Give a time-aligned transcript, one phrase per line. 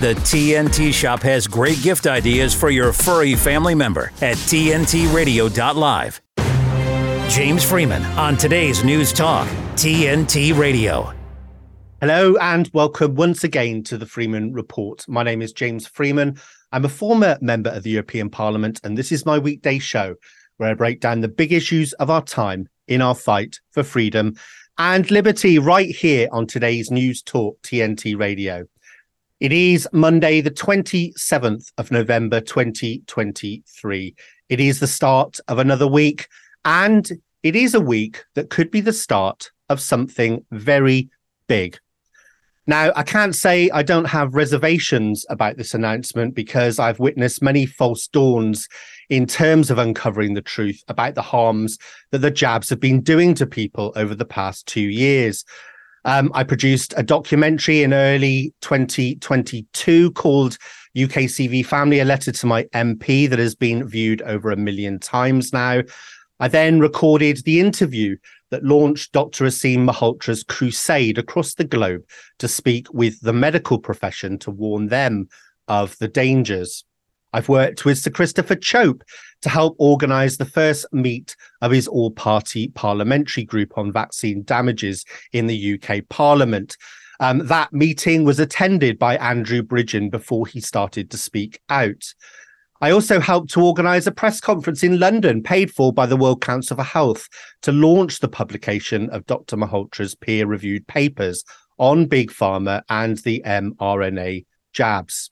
[0.00, 6.20] The TNT Shop has great gift ideas for your furry family member at TNTRadio.live.
[7.28, 11.12] James Freeman on today's News Talk, TNT Radio.
[12.00, 15.04] Hello and welcome once again to the Freeman Report.
[15.08, 16.38] My name is James Freeman.
[16.70, 20.14] I'm a former member of the European Parliament, and this is my weekday show
[20.58, 24.36] where I break down the big issues of our time in our fight for freedom
[24.78, 28.64] and liberty right here on today's News Talk TNT Radio.
[29.40, 34.16] It is Monday, the 27th of November, 2023.
[34.48, 36.26] It is the start of another week,
[36.64, 37.08] and
[37.44, 41.08] it is a week that could be the start of something very
[41.46, 41.78] big.
[42.66, 47.64] Now, I can't say I don't have reservations about this announcement because I've witnessed many
[47.64, 48.68] false dawns
[49.08, 51.78] in terms of uncovering the truth about the harms
[52.10, 55.44] that the jabs have been doing to people over the past two years.
[56.04, 60.58] Um, I produced a documentary in early 2022 called
[60.96, 65.52] UKCV Family, a letter to my MP that has been viewed over a million times
[65.52, 65.82] now.
[66.40, 68.16] I then recorded the interview
[68.50, 69.44] that launched Dr.
[69.44, 72.02] Aseem Malhotra's crusade across the globe
[72.38, 75.28] to speak with the medical profession to warn them
[75.66, 76.84] of the dangers.
[77.32, 79.02] I've worked with Sir Christopher Chope
[79.42, 85.04] to help organise the first meet of his all party parliamentary group on vaccine damages
[85.32, 86.76] in the UK Parliament.
[87.20, 92.14] Um, that meeting was attended by Andrew Bridgen before he started to speak out.
[92.80, 96.40] I also helped to organise a press conference in London, paid for by the World
[96.40, 97.28] Council for Health,
[97.62, 99.56] to launch the publication of Dr.
[99.56, 101.42] Malhotra's peer reviewed papers
[101.78, 105.30] on Big Pharma and the mRNA jabs.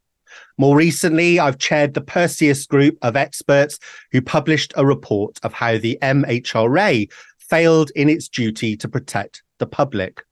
[0.59, 3.79] More recently, I've chaired the Perseus group of experts
[4.13, 9.67] who published a report of how the MHRA failed in its duty to protect the
[9.67, 10.23] public.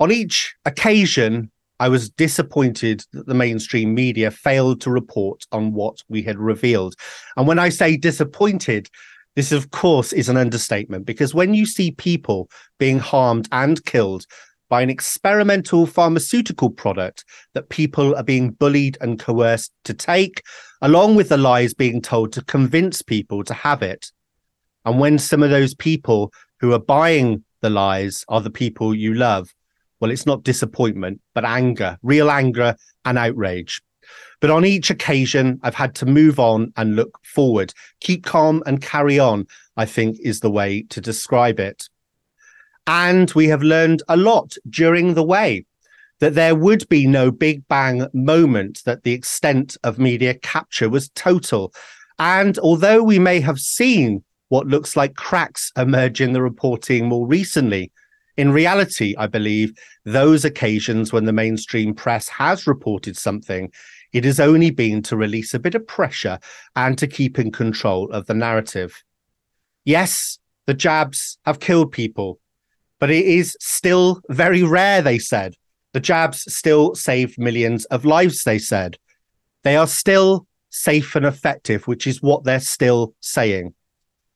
[0.00, 6.02] On each occasion, I was disappointed that the mainstream media failed to report on what
[6.08, 6.94] we had revealed.
[7.36, 8.88] And when I say disappointed,
[9.36, 14.26] this, of course, is an understatement because when you see people being harmed and killed
[14.68, 17.24] by an experimental pharmaceutical product
[17.54, 20.42] that people are being bullied and coerced to take,
[20.82, 24.10] along with the lies being told to convince people to have it.
[24.84, 29.14] And when some of those people who are buying the lies are the people you
[29.14, 29.52] love,
[30.00, 33.82] well, it's not disappointment, but anger, real anger and outrage.
[34.40, 37.74] But on each occasion, I've had to move on and look forward.
[38.00, 39.46] Keep calm and carry on,
[39.76, 41.88] I think, is the way to describe it.
[42.88, 45.66] And we have learned a lot during the way
[46.20, 51.10] that there would be no big bang moment, that the extent of media capture was
[51.10, 51.72] total.
[52.18, 57.26] And although we may have seen what looks like cracks emerge in the reporting more
[57.26, 57.92] recently,
[58.38, 59.74] in reality, I believe
[60.06, 63.70] those occasions when the mainstream press has reported something,
[64.14, 66.38] it has only been to release a bit of pressure
[66.74, 69.04] and to keep in control of the narrative.
[69.84, 72.40] Yes, the jabs have killed people,
[72.98, 75.54] but it is still very rare, they said.
[75.92, 78.98] The jabs still save millions of lives, they said.
[79.64, 83.74] They are still safe and effective, which is what they're still saying.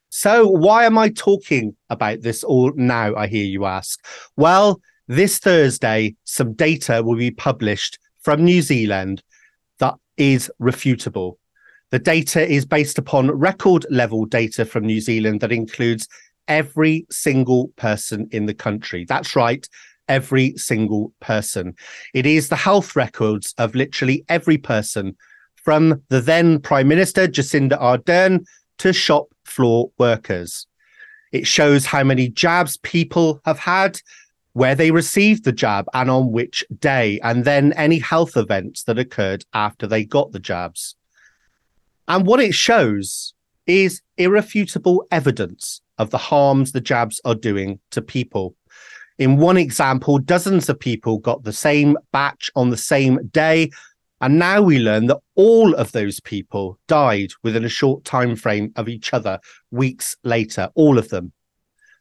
[0.09, 3.15] So, why am I talking about this all now?
[3.15, 4.05] I hear you ask.
[4.37, 9.23] Well, this Thursday, some data will be published from New Zealand
[9.79, 11.37] that is refutable.
[11.91, 16.09] The data is based upon record level data from New Zealand that includes
[16.49, 19.05] every single person in the country.
[19.05, 19.69] That's right,
[20.09, 21.75] every single person.
[22.15, 25.17] It is the health records of literally every person
[25.57, 28.45] from the then Prime Minister, Jacinda Ardern,
[28.79, 30.67] to shop floor workers.
[31.31, 34.01] It shows how many jabs people have had,
[34.55, 38.99] where they received the jab, and on which day, and then any health events that
[38.99, 40.95] occurred after they got the jabs.
[42.09, 43.33] And what it shows
[43.67, 48.55] is irrefutable evidence of the harms the jabs are doing to people.
[49.19, 53.71] In one example, dozens of people got the same batch on the same day
[54.23, 58.73] and now we learn that all of those people died within a short time frame
[58.77, 59.41] of each other
[59.73, 61.33] weeks later, all of them.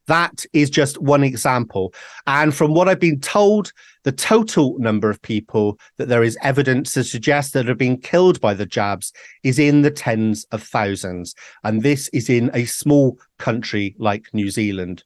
[0.06, 1.96] That is just one example.
[2.28, 3.74] And from what I've been told,
[4.04, 8.42] the total number of people that there is evidence to suggest that have been killed
[8.42, 9.14] by the jabs
[9.44, 11.36] is in the tens of thousands.
[11.64, 15.04] And this is in a small country like New Zealand.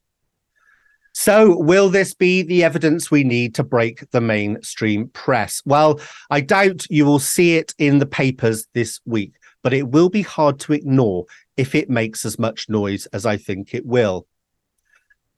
[1.18, 5.62] So, will this be the evidence we need to break the mainstream press?
[5.66, 10.10] Well, I doubt you will see it in the papers this week, but it will
[10.10, 11.26] be hard to ignore
[11.56, 14.28] if it makes as much noise as I think it will.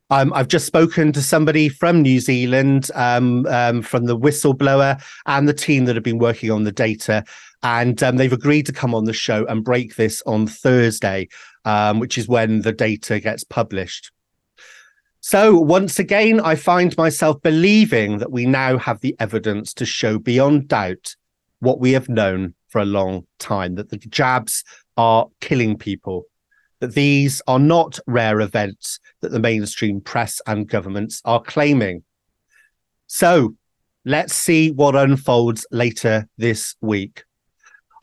[0.10, 5.48] Um, I've just spoken to somebody from New Zealand, um, um, from the whistleblower and
[5.48, 7.26] the team that have been working on the data.
[7.64, 11.28] And um, they've agreed to come on the show and break this on Thursday,
[11.66, 14.12] um, which is when the data gets published.
[15.20, 20.20] So, once again, I find myself believing that we now have the evidence to show
[20.20, 21.16] beyond doubt
[21.60, 24.64] what we have known for a long time that the jabs
[24.96, 26.24] are killing people,
[26.80, 32.04] that these are not rare events that the mainstream press and governments are claiming.
[33.08, 33.56] So
[34.06, 37.24] let's see what unfolds later this week.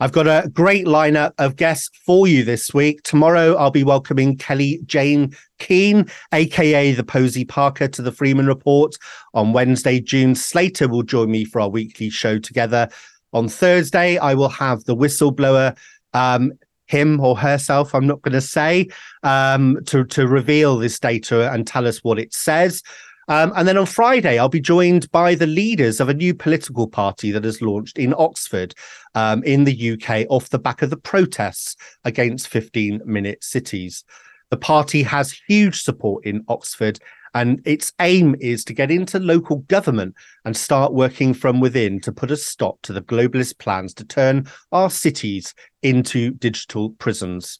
[0.01, 3.01] I've got a great lineup of guests for you this week.
[3.03, 8.93] Tomorrow, I'll be welcoming Kelly Jane Keen, aka the Posie Parker, to the Freeman Report.
[9.33, 12.89] On Wednesday, June Slater will join me for our weekly show together.
[13.31, 15.77] On Thursday, I will have the whistleblower
[16.13, 16.51] um,
[16.85, 18.87] him or herself, I'm not going to say,
[19.23, 22.81] um, to, to reveal this data and tell us what it says.
[23.27, 26.87] Um, and then on Friday, I'll be joined by the leaders of a new political
[26.87, 28.75] party that has launched in Oxford
[29.15, 34.03] um, in the UK off the back of the protests against 15 minute cities.
[34.51, 36.99] The party has huge support in Oxford
[37.35, 40.15] and its aim is to get into local government
[40.45, 44.47] and start working from within to put a stop to the globalist plans to turn
[44.71, 45.53] our cities
[45.83, 47.59] into digital prisons.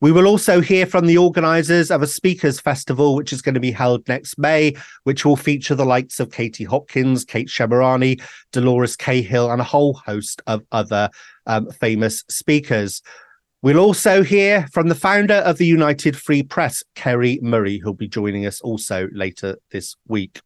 [0.00, 3.60] We will also hear from the organisers of a speakers festival, which is going to
[3.60, 8.22] be held next May, which will feature the likes of Katie Hopkins, Kate Shemirani,
[8.52, 11.10] Dolores Cahill, and a whole host of other
[11.46, 13.02] um, famous speakers.
[13.60, 18.06] We'll also hear from the founder of the United Free Press, Kerry Murray, who'll be
[18.06, 20.40] joining us also later this week.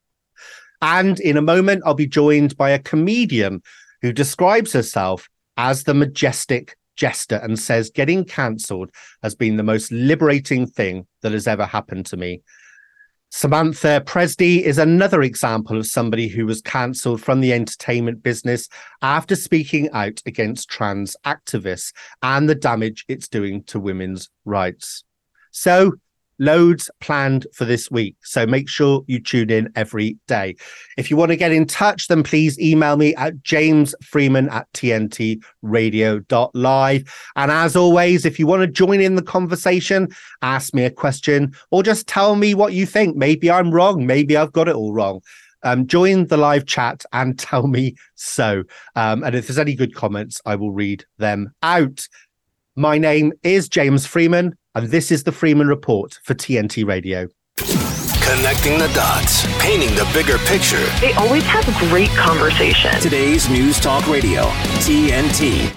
[0.81, 3.63] And in a moment, I'll be joined by a comedian
[4.01, 5.29] who describes herself
[5.59, 8.91] as the Mystic Jester and says getting cancelled
[9.23, 12.41] has been the most liberating thing that has ever happened to me.
[13.35, 18.69] Samantha Pressdee is another example of somebody who was cancelled from the entertainment business
[19.01, 25.03] after speaking out against trans activists and the damage it's doing to women's rights.
[25.51, 25.95] So
[26.43, 28.17] loads planned for this week.
[28.23, 30.57] So make sure you tune in every day.
[30.99, 35.45] If you want to get in touch, then please email me at jamesfreeman at tntradio.live.
[37.37, 40.09] And as always, if you want to join in the conversation,
[40.43, 43.17] ask me a question or just tell me what you think.
[43.17, 44.05] Maybe I'm wrong.
[44.05, 45.21] Maybe I've got it all wrong.
[45.63, 48.65] Um, join the live chat and tell me so.
[48.97, 52.09] Um, and if there's any good comments, I will read them out.
[52.75, 57.29] My name is James Freeman and this is the Freeman Report for TNT Radio.
[57.57, 60.85] Connecting the dots, painting the bigger picture.
[61.01, 62.99] They always have great conversation.
[63.01, 64.45] Today's News Talk Radio,
[64.81, 65.75] TNT.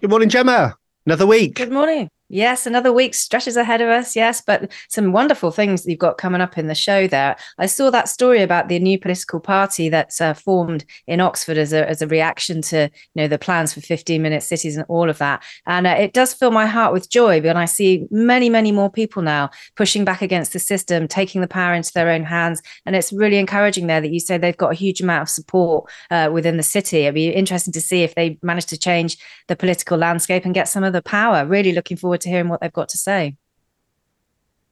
[0.00, 0.76] Good morning, Gemma.
[1.06, 1.54] Another week.
[1.54, 2.08] Good morning.
[2.34, 4.16] Yes, another week stretches ahead of us.
[4.16, 7.36] Yes, but some wonderful things you've got coming up in the show there.
[7.58, 11.74] I saw that story about the new political party that's uh, formed in Oxford as
[11.74, 15.10] a, as a reaction to you know the plans for 15 minute cities and all
[15.10, 15.42] of that.
[15.66, 18.88] And uh, it does fill my heart with joy when I see many, many more
[18.90, 22.62] people now pushing back against the system, taking the power into their own hands.
[22.86, 25.90] And it's really encouraging there that you say they've got a huge amount of support
[26.10, 27.00] uh, within the city.
[27.00, 29.18] It'd be interesting to see if they manage to change
[29.48, 31.44] the political landscape and get some of the power.
[31.44, 33.36] Really looking forward to hearing what they've got to say.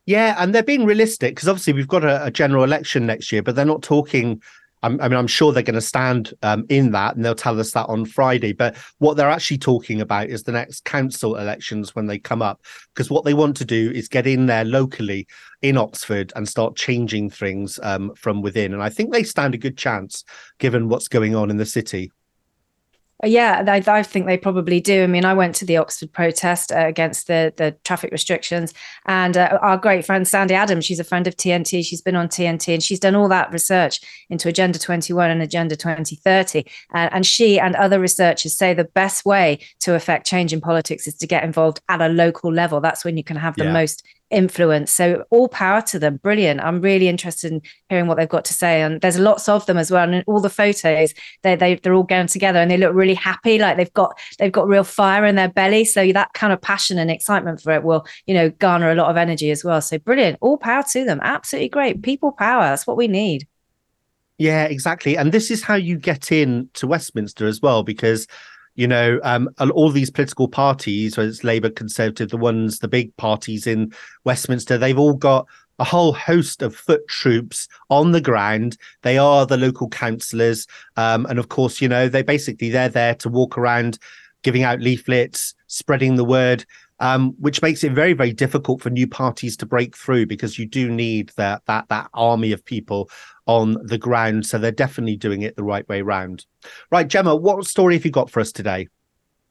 [0.06, 3.42] Yeah, and they're being realistic because obviously we've got a, a, general election next year,
[3.42, 4.42] but they're not talking.
[4.82, 7.72] I mean, I'm sure they're going to stand um, in that, and they'll tell us
[7.72, 8.54] that on Friday.
[8.54, 12.62] But what they're actually talking about is the next council elections when they come up,
[12.94, 15.26] because what they want to do is get in there locally
[15.60, 18.72] in Oxford and start changing things um, from within.
[18.72, 20.24] And I think they stand a good chance
[20.58, 22.10] given what's going on in the city.
[23.22, 25.02] Yeah, I, I, think they probably do.
[25.02, 28.72] I mean, I went to the Oxford protest uh, against the the traffic restrictions,
[29.06, 31.84] and uh, our great friend Sandy Adams, she's a friend of TNT.
[31.84, 34.00] She's been on TNT, and she's done all that research
[34.30, 36.64] into Agenda 21 and Agenda 2030.
[36.94, 41.06] And, and she and other researchers say the best way to affect change in politics
[41.06, 42.80] is to get involved at a local level.
[42.80, 43.72] That's when you can have the yeah.
[43.72, 44.92] most influence.
[44.92, 46.16] So all power to them.
[46.16, 46.60] Brilliant.
[46.60, 48.82] I'm really interested in hearing what they've got to say.
[48.82, 50.08] And there's lots of them as well.
[50.08, 53.58] And all the photos, they they they're all going together and they look really happy.
[53.58, 55.84] Like they've got they've got real fire in their belly.
[55.84, 59.10] So that kind of passion and excitement for it will, you know, garner a lot
[59.10, 59.80] of energy as well.
[59.80, 60.38] So brilliant.
[60.40, 61.20] All power to them.
[61.22, 62.02] Absolutely great.
[62.02, 62.62] People power.
[62.62, 63.46] That's what we need.
[64.38, 65.18] Yeah, exactly.
[65.18, 68.26] And this is how you get in to Westminster as well, because
[68.74, 73.14] you know, um, all these political parties, whether it's Labour, Conservative, the ones, the big
[73.16, 73.92] parties in
[74.24, 75.46] Westminster, they've all got
[75.78, 78.76] a whole host of foot troops on the ground.
[79.02, 83.14] They are the local councillors, um, and of course, you know, they basically they're there
[83.16, 83.98] to walk around,
[84.42, 86.64] giving out leaflets, spreading the word.
[87.00, 90.66] Um, which makes it very, very difficult for new parties to break through because you
[90.66, 93.10] do need that that that army of people
[93.46, 94.46] on the ground.
[94.46, 96.46] So they're definitely doing it the right way round.
[96.90, 98.88] Right, Gemma, what story have you got for us today?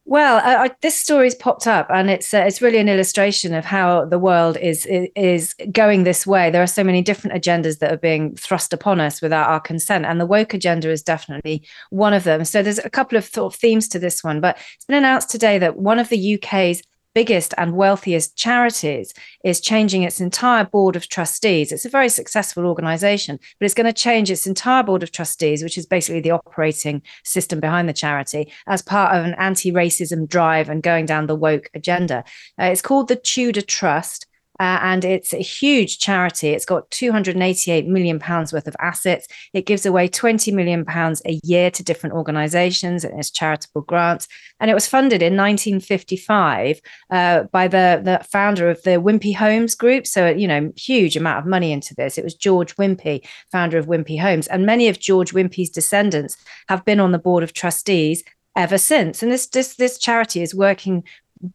[0.06, 4.06] Well, uh, this story's popped up, and it's uh, it's really an illustration of how
[4.06, 6.50] the world is is going this way.
[6.50, 10.06] There are so many different agendas that are being thrust upon us without our consent,
[10.06, 12.44] and the woke agenda is definitely one of them.
[12.44, 15.60] So there's a couple of of themes to this one, but it's been announced today
[15.60, 16.82] that one of the UK's
[17.13, 19.13] biggest and wealthiest charities
[19.44, 21.72] is changing its entire board of trustees.
[21.72, 25.63] It's a very successful organization, but it's going to change its entire board of trustees,
[25.63, 30.28] which is basically the operating system behind the charity, as part of an anti racism
[30.28, 32.24] drive and going down the woke agenda.
[32.60, 34.25] Uh, it's called the Tudor Trust.
[34.60, 36.50] Uh, and it's a huge charity.
[36.50, 39.28] It's got 288 million pounds worth of assets.
[39.54, 44.28] It gives away 20 million pounds a year to different organisations and its charitable grants.
[44.60, 49.75] And it was funded in 1955 uh, by the the founder of the Wimpey Homes
[49.75, 50.06] Group.
[50.06, 52.18] So you know, huge amount of money into this.
[52.18, 56.38] It was George Wimpey, founder of Wimpy Homes, and many of George Wimpey's descendants
[56.68, 58.24] have been on the board of trustees
[58.56, 59.24] ever since.
[59.24, 61.04] And this this this charity is working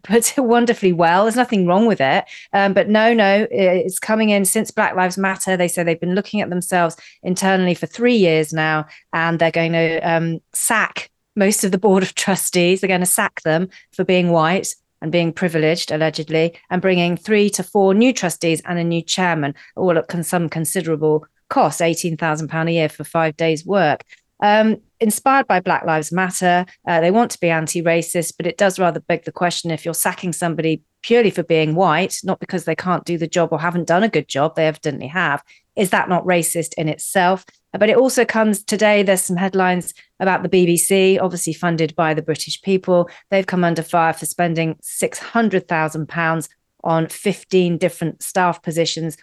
[0.08, 1.24] but wonderfully well.
[1.24, 2.24] There's nothing wrong with it.
[2.52, 5.56] Um, but no, no, it's coming in since Black Lives Matter.
[5.56, 9.72] They say they've been looking at themselves internally for three years now, and they're going
[9.72, 12.80] to um, sack most of the board of trustees.
[12.80, 17.50] They're going to sack them for being white and being privileged, allegedly, and bringing three
[17.50, 22.72] to four new trustees and a new chairman, all at some considerable cost, £18,000 a
[22.72, 24.04] year for five days' work.
[24.40, 26.64] Um, inspired by Black Lives Matter.
[26.88, 29.84] Uh, they want to be anti racist, but it does rather beg the question if
[29.84, 33.60] you're sacking somebody purely for being white, not because they can't do the job or
[33.60, 35.44] haven't done a good job, they evidently have.
[35.76, 37.44] Is that not racist in itself?
[37.78, 42.22] But it also comes today, there's some headlines about the BBC, obviously funded by the
[42.22, 43.10] British people.
[43.30, 46.48] They've come under fire for spending £600,000
[46.84, 49.18] on 15 different staff positions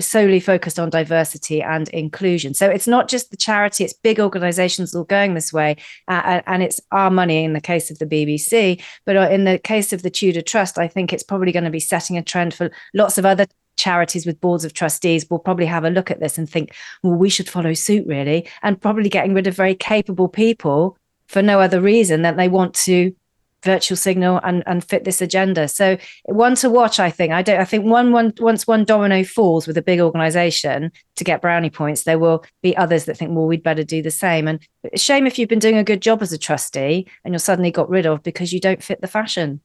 [0.00, 2.54] solely focused on diversity and inclusion.
[2.54, 5.76] So it's not just the charity; it's big organisations all going this way,
[6.08, 8.82] uh, and it's our money in the case of the BBC.
[9.04, 11.70] But uh, in the case of the Tudor Trust, I think it's probably going to
[11.70, 13.46] be setting a trend for lots of other
[13.78, 17.14] charities with boards of trustees will probably have a look at this and think, well,
[17.14, 21.60] we should follow suit, really, and probably getting rid of very capable people for no
[21.60, 23.14] other reason than they want to
[23.62, 25.68] virtual signal and, and fit this agenda.
[25.68, 27.32] So one to watch, I think.
[27.32, 31.24] I don't I think one one once one domino falls with a big organization to
[31.24, 34.46] get brownie points, there will be others that think, well, we'd better do the same.
[34.46, 34.60] And
[34.94, 37.90] shame if you've been doing a good job as a trustee and you're suddenly got
[37.90, 39.60] rid of because you don't fit the fashion.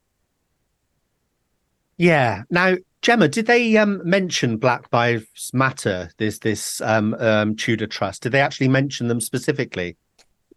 [1.98, 2.44] Yeah.
[2.50, 6.10] Now, Gemma, did they um, mention Black Lives Matter?
[6.18, 8.24] This this um, um, Tudor Trust.
[8.24, 9.98] Did they actually mention them specifically?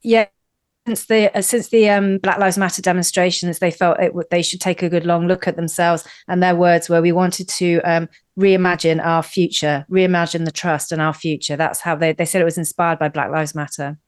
[0.02, 0.26] Yeah,
[0.86, 4.60] since the uh, since the um, Black Lives Matter demonstrations, they felt it they should
[4.60, 6.06] take a good long look at themselves.
[6.28, 11.02] And their words were, "We wanted to um, reimagine our future, reimagine the trust and
[11.02, 13.98] our future." That's how they they said it was inspired by Black Lives Matter.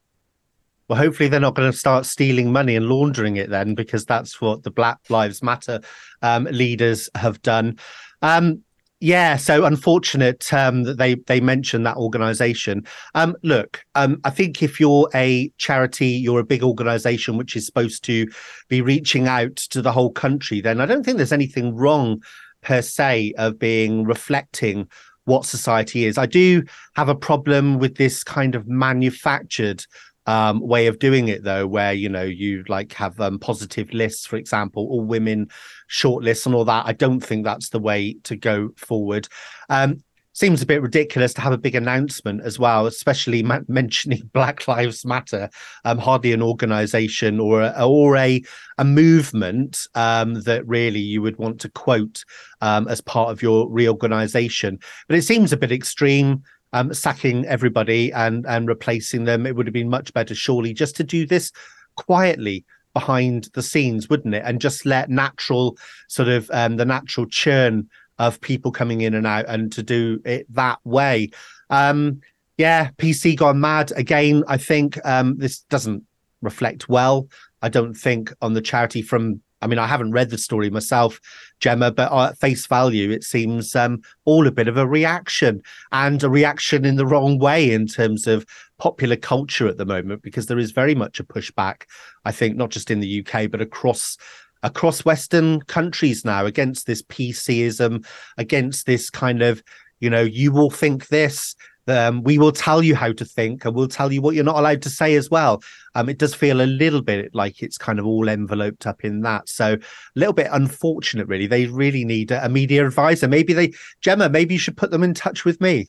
[0.89, 4.41] Well, hopefully they're not going to start stealing money and laundering it then, because that's
[4.41, 5.81] what the Black Lives Matter
[6.23, 7.79] um, leaders have done.
[8.23, 8.63] Um,
[9.01, 12.85] yeah, so unfortunate um, that they they mentioned that organization.
[13.15, 17.65] Um, look, um, I think if you're a charity, you're a big organization which is
[17.65, 18.27] supposed to
[18.69, 22.21] be reaching out to the whole country, then I don't think there's anything wrong
[22.63, 24.89] per se of being reflecting
[25.29, 26.19] what society is.
[26.19, 26.65] I do
[26.97, 29.85] have a problem with this kind of manufactured
[30.29, 34.27] um, way of doing it though, where you know you like have um, positive lists,
[34.27, 35.49] for example, all women
[35.87, 36.85] short lists and all that.
[36.87, 39.27] I don't think that's the way to go forward.
[39.71, 40.05] Um,
[40.35, 44.69] seems a bit ridiculous to have a big announcement as well, especially ma- mentioning Black
[44.69, 45.49] Lives Matter.
[45.87, 48.43] Um, hardly an organisation or a, or a
[48.77, 52.23] a movement um, that really you would want to quote
[52.61, 54.79] um, as part of your reorganisation.
[55.09, 59.47] But it seems a bit extreme um, sacking everybody and and replacing them.
[59.47, 61.53] It would have been much better, surely, just to do this
[61.97, 64.43] quietly behind the scenes, wouldn't it?
[64.45, 65.77] And just let natural
[66.09, 70.21] sort of um, the natural churn of people coming in and out, and to do
[70.25, 71.31] it that way.
[71.71, 72.21] Um,
[72.57, 74.43] yeah, PC gone mad again.
[74.49, 76.03] I think um, this doesn't
[76.43, 77.29] reflect well.
[77.63, 81.21] I don't think on the charity from I mean, I haven't read the story myself,
[81.61, 85.63] Gemma, but at face value, it seems um, all a bit of a reaction
[85.93, 88.47] and a reaction in the wrong way in terms of
[88.79, 91.83] popular culture at the moment, because there is very much a pushback,
[92.25, 94.17] I think, not just in the UK, but across
[94.65, 98.05] across Western countries now against this PCism,
[98.39, 99.63] against this kind of,
[100.01, 101.55] you know, you will think this,
[101.89, 104.59] Um, we will tell you how to think and we'll tell you what you're not
[104.59, 105.63] allowed to say as well.
[105.95, 109.23] Um, it does feel a little bit like it's kind of all enveloped up in
[109.23, 109.49] that.
[109.49, 109.79] So a
[110.15, 111.47] little bit unfortunate, really.
[111.47, 113.27] They really need a, a media advisor.
[113.27, 115.89] Maybe they, Gemma, maybe you should put them in touch with me.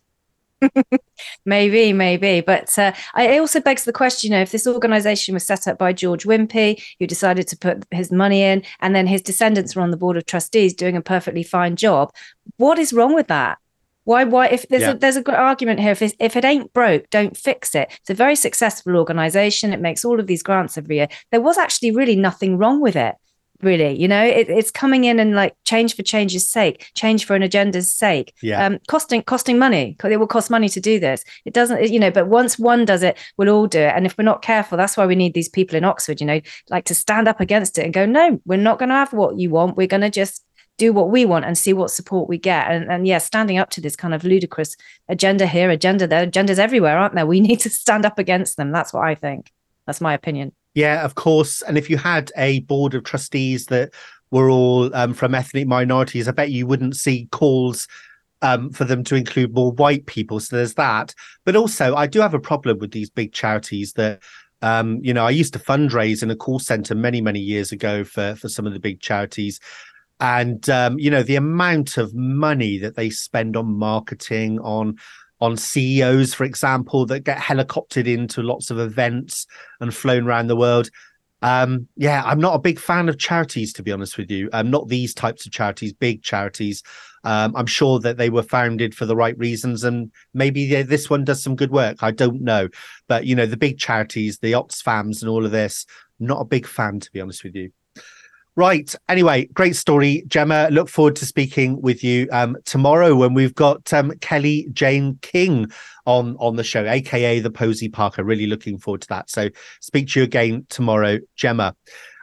[1.45, 2.41] maybe, maybe.
[2.41, 5.77] But uh, I also begs the question: you know, if this organization was set up
[5.77, 9.81] by George Wimpey, who decided to put his money in, and then his descendants were
[9.81, 12.13] on the board of trustees doing a perfectly fine job,
[12.57, 13.57] what is wrong with that?
[14.09, 14.23] Why?
[14.23, 14.47] Why?
[14.47, 14.93] If there's yeah.
[14.93, 15.91] a there's a good argument here.
[15.91, 17.89] If if it ain't broke, don't fix it.
[17.99, 19.71] It's a very successful organization.
[19.71, 21.09] It makes all of these grants every year.
[21.29, 23.13] There was actually really nothing wrong with it
[23.61, 27.35] really you know it, it's coming in and like change for change's sake change for
[27.35, 31.25] an agenda's sake yeah um costing costing money it will cost money to do this
[31.43, 34.17] it doesn't you know but once one does it we'll all do it and if
[34.17, 36.39] we're not careful that's why we need these people in oxford you know
[36.69, 39.37] like to stand up against it and go no we're not going to have what
[39.37, 40.45] you want we're going to just
[40.79, 43.69] do what we want and see what support we get and, and yeah standing up
[43.69, 44.75] to this kind of ludicrous
[45.09, 48.71] agenda here agenda there agendas everywhere aren't there we need to stand up against them
[48.71, 49.51] that's what i think
[49.85, 51.61] that's my opinion yeah, of course.
[51.63, 53.93] And if you had a board of trustees that
[54.31, 57.87] were all um, from ethnic minorities, I bet you wouldn't see calls
[58.41, 60.39] um, for them to include more white people.
[60.39, 61.13] So there's that.
[61.43, 64.21] But also, I do have a problem with these big charities that.
[64.61, 68.03] Um, you know, I used to fundraise in a call center many, many years ago
[68.03, 69.57] for for some of the big charities,
[70.19, 74.97] and um, you know the amount of money that they spend on marketing, on
[75.41, 79.47] on CEOs, for example, that get helicoptered into lots of events
[79.79, 80.89] and flown around the world.
[81.41, 84.49] Um, yeah, I'm not a big fan of charities, to be honest with you.
[84.51, 86.83] Um, not these types of charities, big charities.
[87.23, 91.23] Um, I'm sure that they were founded for the right reasons, and maybe this one
[91.23, 91.97] does some good work.
[92.01, 92.67] I don't know,
[93.07, 95.85] but you know, the big charities, the Oxfams, and all of this,
[96.19, 97.71] not a big fan, to be honest with you.
[98.59, 98.93] Right.
[99.07, 100.67] Anyway, great story, Gemma.
[100.69, 105.71] Look forward to speaking with you um, tomorrow when we've got um, Kelly Jane King
[106.05, 108.21] on on the show, aka the Posie Parker.
[108.21, 109.29] Really looking forward to that.
[109.29, 109.47] So
[109.79, 111.73] speak to you again tomorrow, Gemma.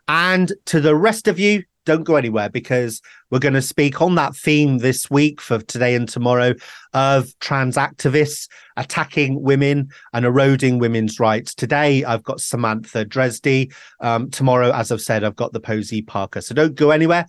[0.08, 3.00] And to the rest of you, don't go anywhere because
[3.30, 6.54] we're going to speak on that theme this week for today and tomorrow
[6.92, 11.54] of trans activists attacking women and eroding women's rights.
[11.54, 13.72] Today, I've got Samantha Pressdee.
[14.00, 16.42] Um, tomorrow, as I've said, I've got the Posie Parker.
[16.42, 17.26] So don't go anywhere.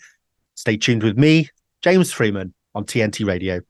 [0.55, 1.49] Stay tuned with me,
[1.81, 3.61] James Freeman, on TNT Radio.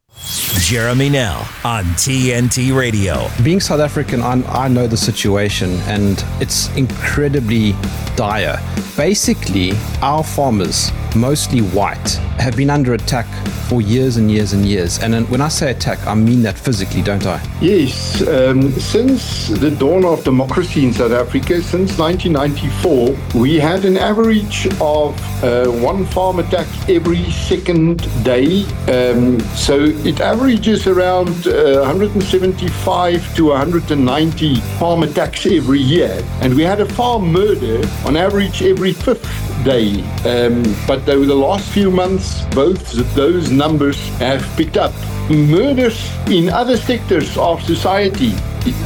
[0.68, 3.26] Jeremy Nell on TNT Radio.
[3.42, 7.74] Being South African, I, I know the situation and it's incredibly
[8.16, 8.60] dire.
[8.94, 13.26] Basically, our farmers, mostly white, have been under attack
[13.68, 14.98] for years and years and years.
[14.98, 17.40] And when I say attack, I mean that physically, don't I?
[17.62, 18.26] Yes.
[18.28, 24.66] Um, since the dawn of democracy in South Africa, since 1994, we had an average
[24.80, 28.64] of uh, one farm attack every second day.
[28.88, 36.20] Um, so it averages around uh, 175 to 190 farm attacks every year.
[36.40, 39.22] And we had a farm murder on average every fifth
[39.62, 40.02] day.
[40.26, 44.92] Um, but over the last few months, both those numbers have picked up.
[45.30, 48.32] Murders in other sectors of society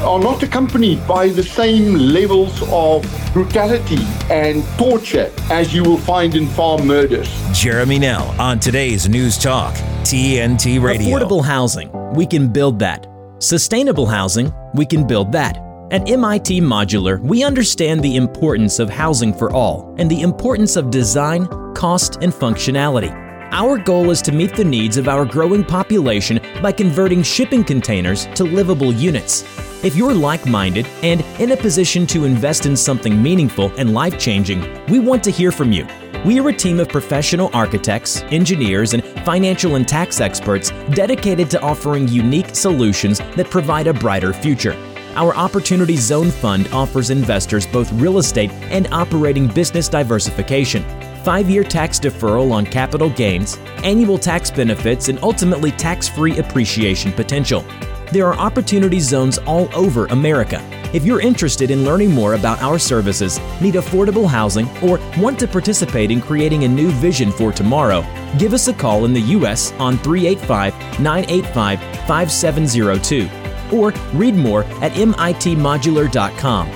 [0.01, 6.35] are not accompanied by the same levels of brutality and torture as you will find
[6.35, 7.31] in farm murders.
[7.53, 11.17] Jeremy Nell on today's News Talk, TNT Radio.
[11.17, 13.07] Affordable housing, we can build that.
[13.39, 15.59] Sustainable housing, we can build that.
[15.93, 20.91] At MIT Modular, we understand the importance of housing for all and the importance of
[20.91, 23.22] design, cost, and functionality.
[23.55, 28.25] Our goal is to meet the needs of our growing population by converting shipping containers
[28.35, 29.45] to livable units.
[29.85, 34.19] If you're like minded and in a position to invest in something meaningful and life
[34.19, 35.87] changing, we want to hear from you.
[36.25, 41.61] We are a team of professional architects, engineers, and financial and tax experts dedicated to
[41.61, 44.73] offering unique solutions that provide a brighter future.
[45.15, 50.87] Our Opportunity Zone Fund offers investors both real estate and operating business diversification
[51.25, 57.13] five year tax deferral on capital gains, annual tax benefits, and ultimately tax free appreciation
[57.13, 57.65] potential.
[58.13, 60.61] There are opportunity zones all over America.
[60.93, 65.49] If you're interested in learning more about our services, need affordable housing, or want to
[65.49, 68.05] participate in creating a new vision for tomorrow,
[68.39, 69.73] give us a call in the U.S.
[69.79, 73.31] on 385 985 5702
[73.73, 76.69] or read more at mitmodular.com.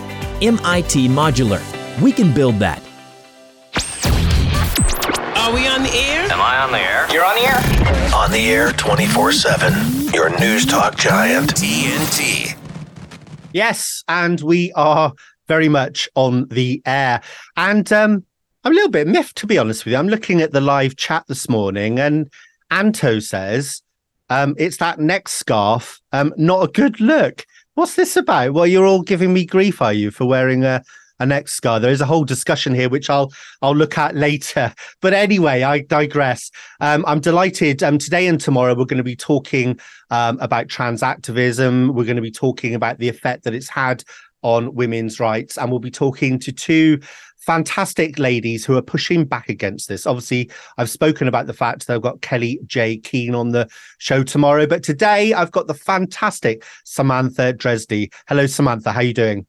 [0.43, 2.01] MIT Modular.
[2.01, 2.86] We can build that.
[5.47, 6.23] Are we on the air?
[6.23, 7.07] Am I on the air?
[7.13, 8.13] You're on the air?
[8.13, 10.13] On the air 24 7.
[10.13, 11.55] Your news talk giant.
[11.55, 12.59] TNT.
[13.53, 15.13] Yes, and we are
[15.47, 17.23] very much on the air.
[17.57, 18.25] And um,
[18.65, 19.99] I'm a little bit miffed, to be honest with you.
[19.99, 22.29] I'm looking at the live chat this morning, and
[22.73, 23.83] Anto says,
[24.29, 26.01] Um, it's that neck scarf.
[26.11, 27.47] Um, not a good look.
[27.75, 28.55] What's this about?
[28.55, 30.83] Well, you're all giving me grief, are you, for wearing a
[31.19, 31.81] a neck scar.
[31.81, 34.73] There is a whole discussion here, which I'll I'll look at later.
[35.03, 36.51] But anyway, I digress.
[36.81, 37.83] Um, I'm delighted.
[37.83, 39.79] Um, today and tomorrow we're going to be talking
[40.11, 41.95] um, about trans activism.
[41.95, 44.03] We're going to be talking about the effect that it's had
[44.43, 47.01] on women's rights, and we'll be talking to two
[47.47, 50.07] fantastic ladies who are pushing back against this.
[50.07, 54.67] Obviously, I've spoken about the fact that I've got Kellie-Jay Keen on the show tomorrow,
[54.67, 58.13] but today I've got the fantastic Samantha Pressdee.
[58.29, 58.93] Hello, Samantha.
[58.93, 59.47] How are you doing?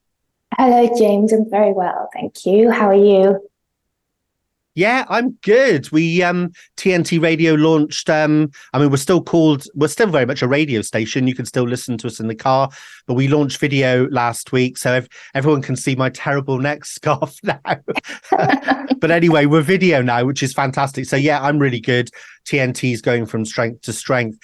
[0.56, 1.32] Hello, James.
[1.32, 2.70] I'm very well, thank you.
[2.70, 3.48] How are you?
[4.74, 5.90] Yeah, I'm good.
[5.90, 10.40] We um TNT Radio launched um I mean we're still called we're still very much
[10.40, 11.26] a radio station.
[11.26, 12.70] You can still listen to us in the car,
[13.08, 17.40] but we launched video last week so if everyone can see my terrible neck scarf
[17.42, 17.60] now.
[19.00, 21.06] but anyway, we're video now, which is fantastic.
[21.06, 22.10] So yeah, I'm really good.
[22.44, 24.38] TNT is going from strength to strength.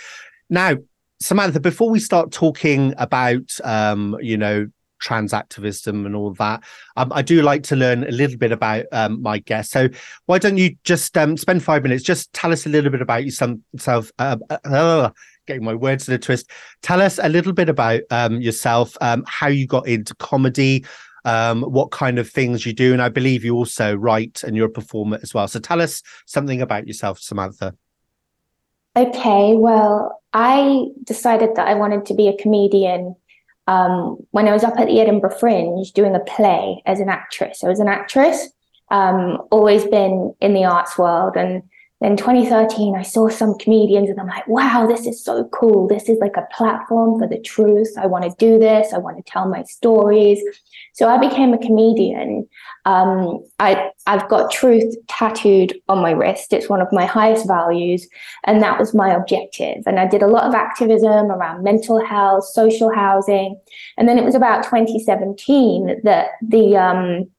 [0.51, 0.75] Now,
[1.21, 4.67] Samantha, before we start talking about um, you know,
[5.05, 6.64] trans activism and all that.
[6.97, 9.71] Um, I do like to learn a little bit about um, my guest.
[9.71, 9.88] So
[10.27, 12.03] why don't you just um, spend five minutes?
[12.03, 14.11] Just tell us a little bit about yourself.
[14.19, 15.11] Uh, uh,
[15.47, 16.51] getting my words in a twist.
[16.81, 20.85] Tell us a little bit about um, yourself, um, how you got into comedy.
[21.27, 24.67] Um, what kind of things you do, and I believe you also write and you're
[24.67, 25.49] a performer as well.
[25.49, 27.75] So tell us something about yourself, Samantha.
[28.95, 33.17] Okay, well, I decided that I wanted to be a comedian
[33.66, 37.64] um, when I was up at the Edinburgh Fringe doing a play as an actress.
[37.64, 38.48] I was an actress,
[38.90, 41.37] um, always been in the arts world.
[41.37, 41.62] And
[42.01, 45.87] then 2013, I saw some comedians and I'm like, wow, this is so cool.
[45.87, 47.89] This is like a platform for the truth.
[47.97, 48.93] I want to do this.
[48.93, 50.41] I want to tell my stories.
[50.93, 52.49] So I became a comedian.
[52.85, 56.53] Um, I, I've got truth tattooed on my wrist.
[56.53, 58.07] It's one of my highest values.
[58.43, 59.85] And that was my objective.
[59.87, 63.59] And I did a lot of activism around mental health, social housing.
[63.97, 67.31] And then it was about 2017 that the, um,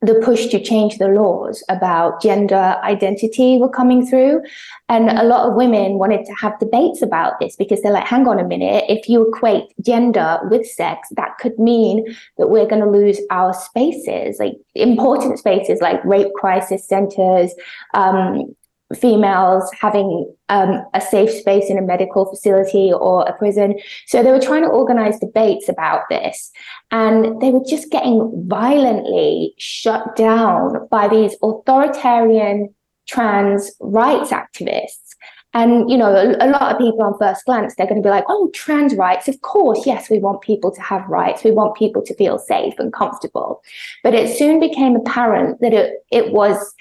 [0.00, 4.40] the push to change the laws about gender identity were coming through.
[4.88, 8.28] And a lot of women wanted to have debates about this because they're like, hang
[8.28, 12.04] on a minute, if you equate gender with sex, that could mean
[12.36, 17.52] that we're going to lose our spaces, like important spaces like rape crisis centers,
[17.94, 18.54] um,
[18.96, 23.78] females having um, a safe space in a medical facility or a prison.
[24.06, 26.50] So they were trying to organize debates about this.
[26.90, 32.74] And they were just getting violently shut down by these authoritarian
[33.06, 35.08] trans rights activists.
[35.54, 38.10] And, you know, a, a, lot of people on first glance, they're going to be
[38.10, 39.28] like, oh, trans rights.
[39.28, 41.42] Of course, yes, we want people to have rights.
[41.42, 43.62] We want people to feel safe and comfortable.
[44.02, 46.74] But it soon became apparent that it, it was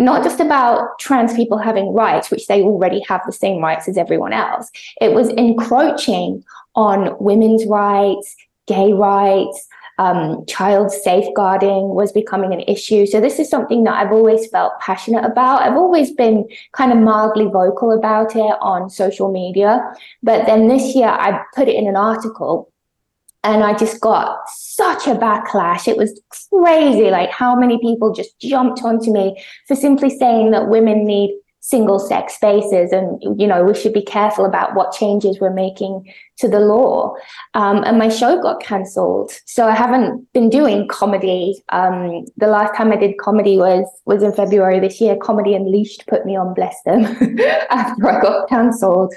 [0.00, 3.96] not just about trans people having rights, which they already have the same rights as
[3.96, 4.70] everyone else.
[5.00, 6.42] It was encroaching
[6.74, 8.34] on women's rights,
[8.66, 9.68] gay rights,
[10.00, 13.04] um, child safeguarding was becoming an issue.
[13.04, 15.60] So this is something that I've always felt passionate about.
[15.60, 19.82] I've always been kind of mildly vocal about it on social media.
[20.22, 22.69] But then this year I put it in an article
[23.42, 25.88] and I just got such a backlash.
[25.88, 30.68] It was crazy, like how many people just jumped onto me for simply saying that
[30.68, 35.38] women need single sex spaces and you know we should be careful about what changes
[35.40, 37.14] we're making to the law.
[37.54, 39.30] Um, and my show got cancelled.
[39.46, 41.62] So i haven't been doing comedy.
[41.68, 45.16] Um, the last time i did comedy was was in february this year.
[45.16, 47.04] Comedy unleashed put me on bless them
[47.70, 49.14] after i got cancelled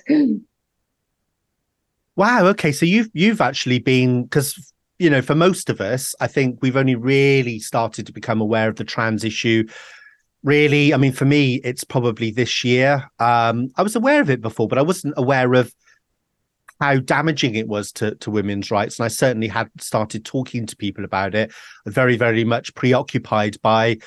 [2.15, 2.45] Wow.
[2.47, 2.71] Okay.
[2.71, 6.77] So you've you've actually been because you know for most of us, I think we've
[6.77, 9.67] only really started to become aware of the trans issue.
[10.43, 13.09] Really, I mean, for me, it's probably this year.
[13.19, 15.73] Um, I was aware of it before, but I wasn't aware of
[16.81, 18.99] how damaging it was to, to women's rights.
[18.99, 21.53] And I certainly had started talking to people about it,
[21.85, 23.99] very, very much preoccupied by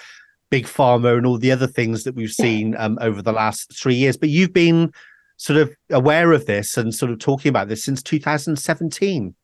[0.51, 3.95] big pharma and all the other things that we've seen um, over the last three
[3.95, 4.19] years.
[4.19, 4.92] But you've been
[5.37, 9.35] sort of aware of this and sort of talking about this since 2017.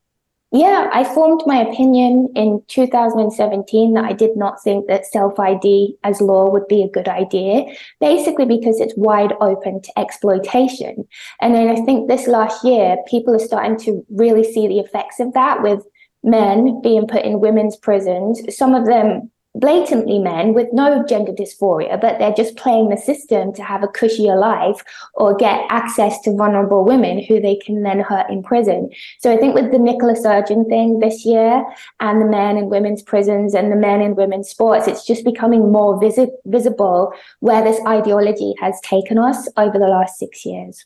[0.55, 5.97] Yeah, I formed my opinion in 2017 that I did not think that self ID
[6.05, 7.65] as law would be a good idea,
[8.01, 11.09] basically because it's wide open to exploitation.
[11.41, 15.21] And then I think this last year, people are starting to really see the effects
[15.21, 15.83] of that with
[16.23, 19.31] men being put in women's prisons, some of them
[19.63, 23.87] blatantly men with no gender dysphoria, but they're just playing the system to have a
[23.87, 24.83] cushier life
[25.15, 28.91] or get access to vulnerable women who they can then hurt in prison.
[29.21, 31.65] So I think with the Nicola Sturgeon thing this year
[32.01, 35.71] and the men in women's prisons and the men in women's sports, it's just becoming
[35.71, 40.85] more visi- visible where this ideology has taken us over the last six years.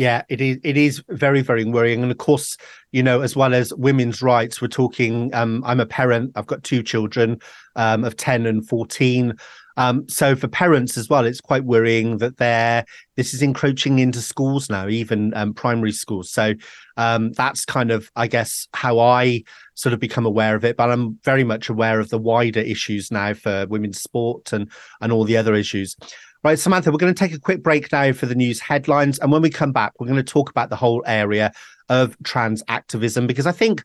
[0.00, 0.56] Yeah, it is.
[0.64, 2.56] It is very, very worrying, and of course,
[2.90, 5.28] you know, as well as women's rights, we're talking.
[5.34, 6.32] Um, I'm a parent.
[6.36, 7.38] I've got two children,
[7.76, 9.34] um, of ten and fourteen.
[9.76, 12.86] Um, so for parents as well, it's quite worrying that they're
[13.16, 16.30] this is encroaching into schools now, even um, primary schools.
[16.30, 16.54] So
[16.96, 19.42] um, that's kind of, I guess, how I
[19.74, 20.78] sort of become aware of it.
[20.78, 24.70] But I'm very much aware of the wider issues now for women's sport and
[25.02, 25.94] and all the other issues.
[26.42, 29.18] Right, Samantha, we're going to take a quick break now for the news headlines.
[29.18, 31.52] And when we come back, we're going to talk about the whole area
[31.90, 33.84] of trans activism because I think,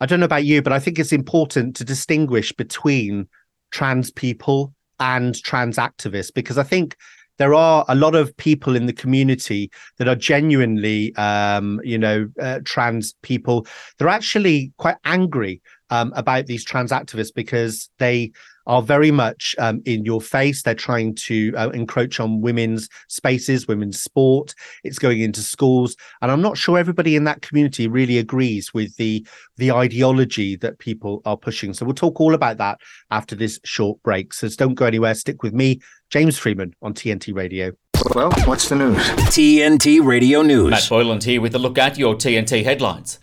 [0.00, 3.28] I don't know about you, but I think it's important to distinguish between
[3.72, 6.96] trans people and trans activists because I think
[7.36, 12.26] there are a lot of people in the community that are genuinely, um, you know,
[12.40, 13.66] uh, trans people.
[13.98, 15.60] They're actually quite angry
[15.90, 18.32] um, about these trans activists because they
[18.66, 20.62] are very much um, in your face.
[20.62, 24.54] They're trying to uh, encroach on women's spaces, women's sport.
[24.84, 28.96] It's going into schools, and I'm not sure everybody in that community really agrees with
[28.96, 29.26] the
[29.56, 31.72] the ideology that people are pushing.
[31.74, 34.34] So we'll talk all about that after this short break.
[34.34, 35.14] So don't go anywhere.
[35.14, 37.72] Stick with me, James Freeman, on TNT Radio.
[38.14, 38.98] Well, what's the news?
[38.98, 40.70] TNT Radio News.
[40.70, 43.18] Matt Boyland here with a look at your TNT headlines.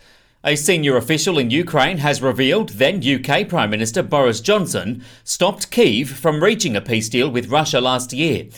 [0.46, 6.08] A senior official in Ukraine has revealed then UK Prime Minister Boris Johnson stopped Kyiv
[6.08, 8.48] from reaching a peace deal with Russia last year.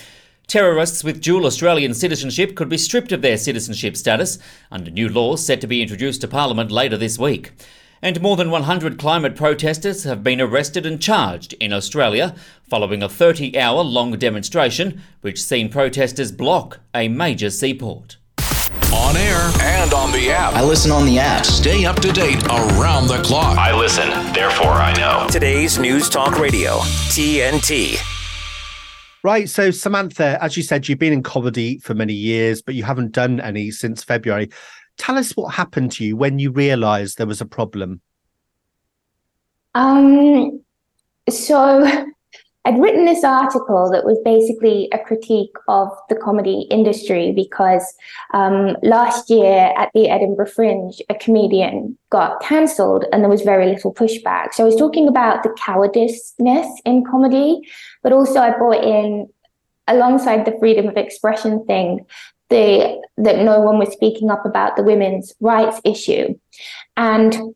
[0.49, 5.46] Terrorists with dual Australian citizenship could be stripped of their citizenship status under new laws
[5.46, 7.53] set to be introduced to Parliament later this week.
[8.03, 12.35] And more than 100 climate protesters have been arrested and charged in Australia
[12.68, 18.16] following a 30 hour long demonstration which seen protesters block a major seaport.
[18.92, 20.55] On air and on the app.
[20.55, 21.44] I listen on the app.
[21.44, 23.59] Stay up to date around the clock.
[23.59, 25.27] I listen, therefore I know.
[25.29, 26.79] Today's News Talk Radio,
[27.11, 27.99] TNT.
[29.25, 29.49] Right.
[29.49, 33.11] So, Samantha, as you said, you've been in comedy for many years, but you haven't
[33.11, 34.51] done any since February.
[34.99, 38.01] Tell us what happened to you when you realized there was a problem.
[39.75, 40.62] Um,
[41.29, 42.07] so
[42.66, 47.94] I'd written this article that was basically a critique of the comedy industry because
[48.35, 53.66] um, last year at the Edinburgh Fringe, a comedian got cancelled and there was very
[53.66, 54.52] little pushback.
[54.52, 57.61] So I was talking about the cowardiceness in comedy,
[58.02, 59.29] but also I brought in,
[59.87, 62.05] alongside the freedom of expression thing,
[62.48, 66.35] the that no one was speaking up about the women's rights issue.
[66.96, 67.55] And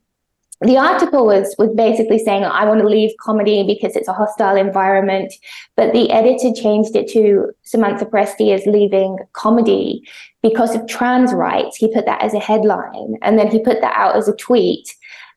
[0.62, 4.56] the article was was basically saying I want to leave comedy because it's a hostile
[4.56, 5.32] environment,
[5.74, 10.06] but the editor changed it to Samantha Pressdee is leaving comedy
[10.42, 11.76] because of trans rights.
[11.76, 14.94] He put that as a headline, and then he put that out as a tweet,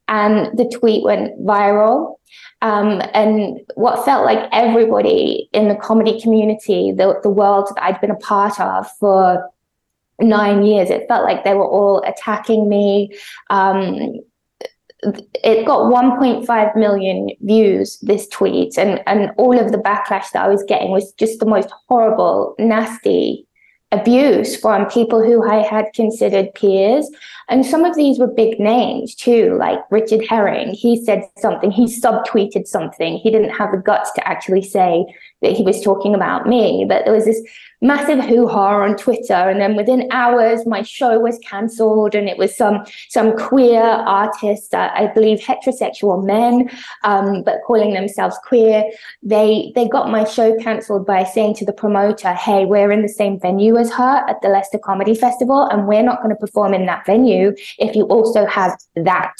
[0.10, 2.18] and the tweet went viral.
[2.62, 8.00] Um, and what felt like everybody in the comedy community, the, the world that I'd
[8.00, 9.50] been a part of for
[10.20, 13.12] nine years, it felt like they were all attacking me.
[13.50, 14.20] Um,
[15.44, 20.48] it got 1.5 million views this tweet and and all of the backlash that i
[20.48, 23.46] was getting was just the most horrible nasty
[23.92, 27.10] abuse from people who i had considered peers
[27.50, 31.86] and some of these were big names too like richard herring he said something he
[31.86, 35.06] subtweeted something he didn't have the guts to actually say
[35.42, 37.42] that he was talking about me but there was this
[37.84, 39.34] massive hoo-ha on Twitter.
[39.34, 44.74] And then within hours, my show was cancelled, and it was some some queer artists,
[44.74, 46.70] uh, I believe heterosexual men,
[47.04, 48.84] um, but calling themselves queer.
[49.22, 53.10] They they got my show cancelled by saying to the promoter, "Hey, we're in the
[53.10, 56.74] same venue as her at the Leicester Comedy Festival, and we're not going to perform
[56.74, 57.33] in that venue
[57.80, 59.34] if you also have that."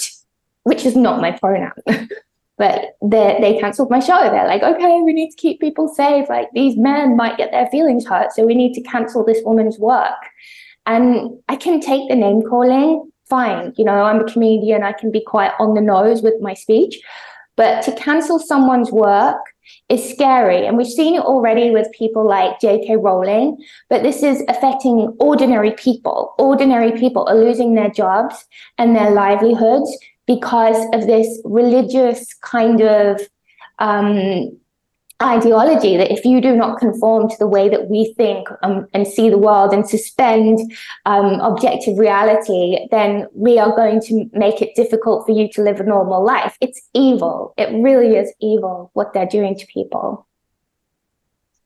[0.64, 1.72] Which is not my pronoun.
[2.56, 4.18] but they they cancelled my show.
[4.20, 6.28] They're like, okay, we need to keep people safe.
[6.28, 9.78] Like these men might get their feelings hurt, so we need to cancel this woman's
[9.78, 10.20] work.
[10.86, 13.72] And I can take the name calling, fine.
[13.76, 14.82] You know, I'm a comedian.
[14.82, 17.00] I can be quite on the nose with my speech,
[17.56, 19.40] but to cancel someone's work
[19.88, 20.66] is scary.
[20.66, 22.96] And we've seen it already with people like J.K.
[22.96, 23.56] Rowling,
[23.88, 26.34] but this is affecting ordinary people.
[26.38, 28.44] Ordinary people are losing their jobs
[28.78, 29.96] and their livelihoods
[30.26, 33.20] because of this religious kind of
[33.78, 34.58] um,
[35.22, 39.06] ideology that if you do not conform to the way that we think um, and
[39.06, 40.58] see the world and suspend
[41.06, 45.80] um, objective reality, then we are going to make it difficult for you to live
[45.80, 46.56] a normal life.
[46.60, 47.54] It's evil.
[47.56, 50.26] It really is evil what they're doing to people.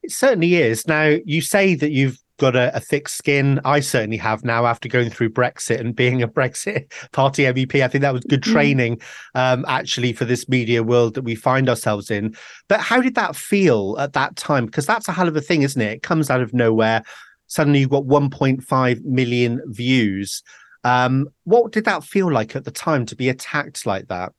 [0.03, 0.87] It certainly is.
[0.87, 3.59] Now, you say that you've got a, a, thick skin.
[3.63, 7.83] I certainly have now after going through Brexit and being a Brexit party MEP.
[7.83, 8.51] I think that was good mm-hmm.
[8.51, 9.01] training,
[9.35, 12.35] um, actually, for this media world that we find ourselves in.
[12.67, 14.65] But how did that feel at that time?
[14.65, 15.93] Because that's a hell of a thing, isn't it?
[15.93, 17.03] It comes out of nowhere.
[17.47, 20.41] suddenly you've got 1.5 million views.
[20.83, 24.33] Um, what did that feel like at the time to be attacked like that?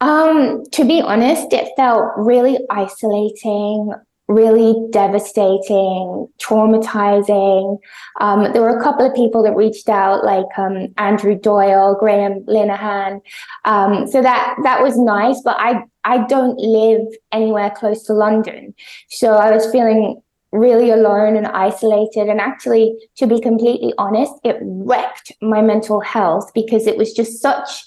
[0.00, 3.92] Um, to be honest, it felt really isolating,
[4.32, 7.78] really devastating, traumatizing.
[8.20, 12.40] Um, there were a couple of people that reached out, like um, Andrew Doyle, Graham
[12.46, 13.20] Linehan.
[13.64, 18.74] Um, so that that was nice, but I I don't live anywhere close to London,
[19.08, 20.20] so I was feeling
[20.52, 22.28] really alone and isolated.
[22.28, 27.40] And actually, to be completely honest, it wrecked my mental health because it was just
[27.40, 27.84] such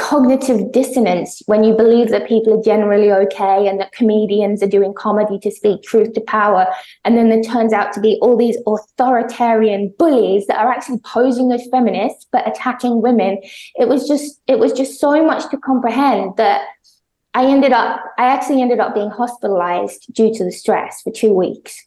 [0.00, 4.94] cognitive dissonance when you believe that people are generally okay and that comedians are doing
[4.94, 6.66] comedy to speak truth to power.
[7.04, 11.52] And then there turns out to be all these authoritarian bullies that are actually posing
[11.52, 13.42] as feminists but attacking women.
[13.74, 16.62] It was just it was just so much to comprehend that
[17.32, 21.32] i ended up i actually ended up being hospitalized due to the stress for two
[21.32, 21.86] weeks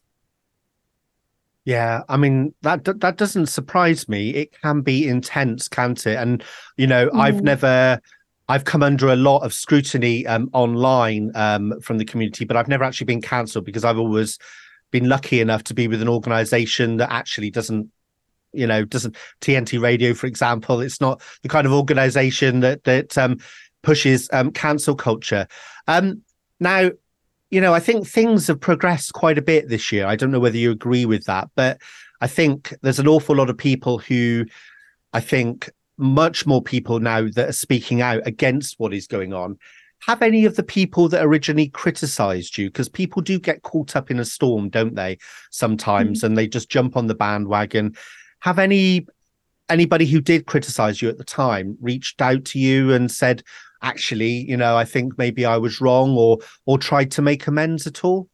[1.64, 4.30] yeah, I mean that that doesn't surprise me.
[4.30, 6.16] It can be intense, can't it?
[6.16, 6.44] And
[6.76, 7.18] you know, mm.
[7.18, 8.00] I've never
[8.48, 12.68] I've come under a lot of scrutiny um, online um, from the community, but I've
[12.68, 14.38] never actually been cancelled because I've always
[14.90, 17.90] been lucky enough to be with an organization that actually doesn't
[18.52, 23.18] you know doesn't TNT radio for example it's not the kind of organization that that
[23.18, 23.38] um,
[23.82, 25.48] pushes um, cancel culture
[25.88, 26.22] um,
[26.60, 26.90] now
[27.54, 30.06] you know, I think things have progressed quite a bit this year.
[30.08, 31.80] I don't know whether you agree with that, but
[32.20, 34.44] I think there's an awful lot of people who
[35.12, 39.56] I think much more people now that are speaking out against what is going on.
[40.00, 44.10] Have any of the people that originally criticized you, because people do get caught up
[44.10, 45.16] in a storm, don't they,
[45.52, 46.26] sometimes, mm-hmm.
[46.26, 47.94] and they just jump on the bandwagon.
[48.40, 49.06] Have any
[49.68, 53.44] anybody who did criticize you at the time reached out to you and said,
[53.84, 57.86] actually, you know, I think maybe I was wrong or or tried to make amends
[57.86, 58.28] at all?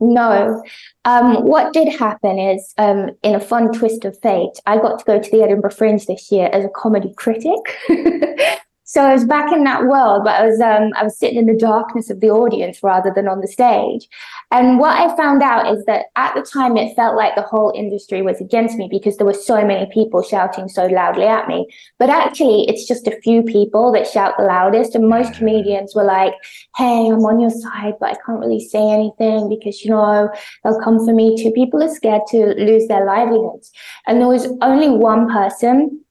[0.00, 0.62] No.
[1.04, 5.04] Um, what did happen is, um, in a fun twist of fate, I got to
[5.04, 7.58] go to the Edinburgh Fringe this year as a comedy critic.
[8.90, 11.44] So I was back in that world, but I was um, I was sitting in
[11.44, 14.08] the darkness of the audience rather than on the stage.
[14.50, 17.70] And what I found out is that at the time it felt like the whole
[17.76, 21.68] industry was against me because there were so many people shouting so loudly at me.
[21.98, 26.04] But actually, it's just a few people that shout the loudest, and most comedians were
[26.04, 26.32] like,
[26.78, 30.30] "Hey, I'm on your side, but I can't really say anything because you know
[30.64, 33.70] they'll come for me too." People are scared to lose their livelihoods,
[34.06, 36.06] and there was only one person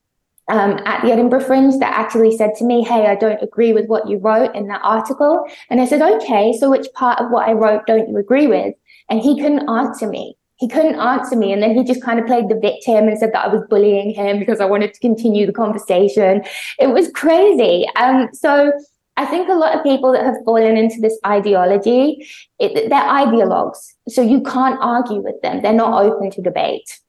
[0.49, 3.87] um, at the Edinburgh Fringe that actually said to me, Hey, I don't agree with
[3.87, 5.45] what you wrote in that article.
[5.69, 8.73] And I said, Okay, so which part of what I wrote don't you agree with?
[9.09, 10.35] And he couldn't answer me.
[10.57, 11.53] He couldn't answer me.
[11.53, 14.09] And then he just kind of played the victim and said that I was bullying
[14.13, 16.43] him because I wanted to continue the conversation.
[16.79, 17.85] It was crazy.
[17.95, 18.71] Um, so
[19.17, 22.27] I think a lot of people that have fallen into this ideology,
[22.59, 23.77] it, they're ideologues.
[24.07, 25.61] So you can't argue with them.
[25.61, 26.99] They're not open to debate.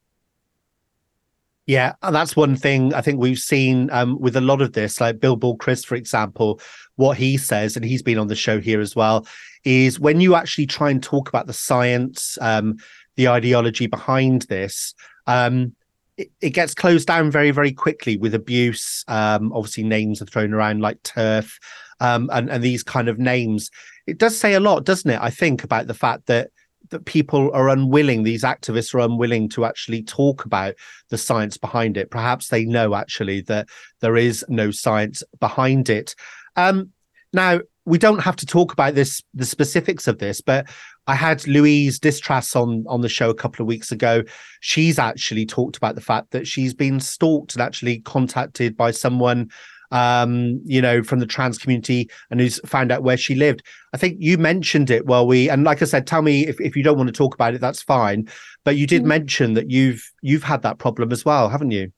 [1.68, 5.20] Yeah, that's one thing I think we've seen um, with a lot of this, like
[5.20, 6.62] Bill Bull Chris, for example,
[6.96, 9.26] what he says, and he's been on the show here as well,
[9.64, 12.78] is when you actually try and talk about the science, um,
[13.16, 14.94] the ideology behind this,
[15.26, 15.74] um,
[16.16, 19.04] it, it, gets closed down very, very quickly with abuse.
[19.06, 21.52] Um, obviously, names are thrown around like TERF
[22.00, 23.70] um, and, and these kind of names.
[24.06, 25.20] It does say a lot, doesn't it?
[25.20, 26.48] I think about the fact that
[26.90, 30.74] that people are unwilling, these activists are unwilling to actually talk about
[31.10, 32.10] the science behind it.
[32.10, 33.68] Perhaps they know actually that
[34.00, 36.14] there is no science behind it.
[36.56, 36.90] Um,
[37.32, 40.68] now, we don't have to talk about this, the specifics of this, but
[41.06, 44.22] I had Louise Distras on on the show a couple of weeks ago.
[44.60, 49.48] She's actually talked about the fact that she's been stalked and actually contacted by someone
[49.90, 53.62] um, you know, from the trans community and who's found out where she lived.
[53.92, 56.76] I think you mentioned it while we and like I said, tell me if, if
[56.76, 58.28] you don't want to talk about it, that's fine.
[58.64, 59.08] But you did mm-hmm.
[59.08, 61.92] mention that you've you've had that problem as well, haven't you?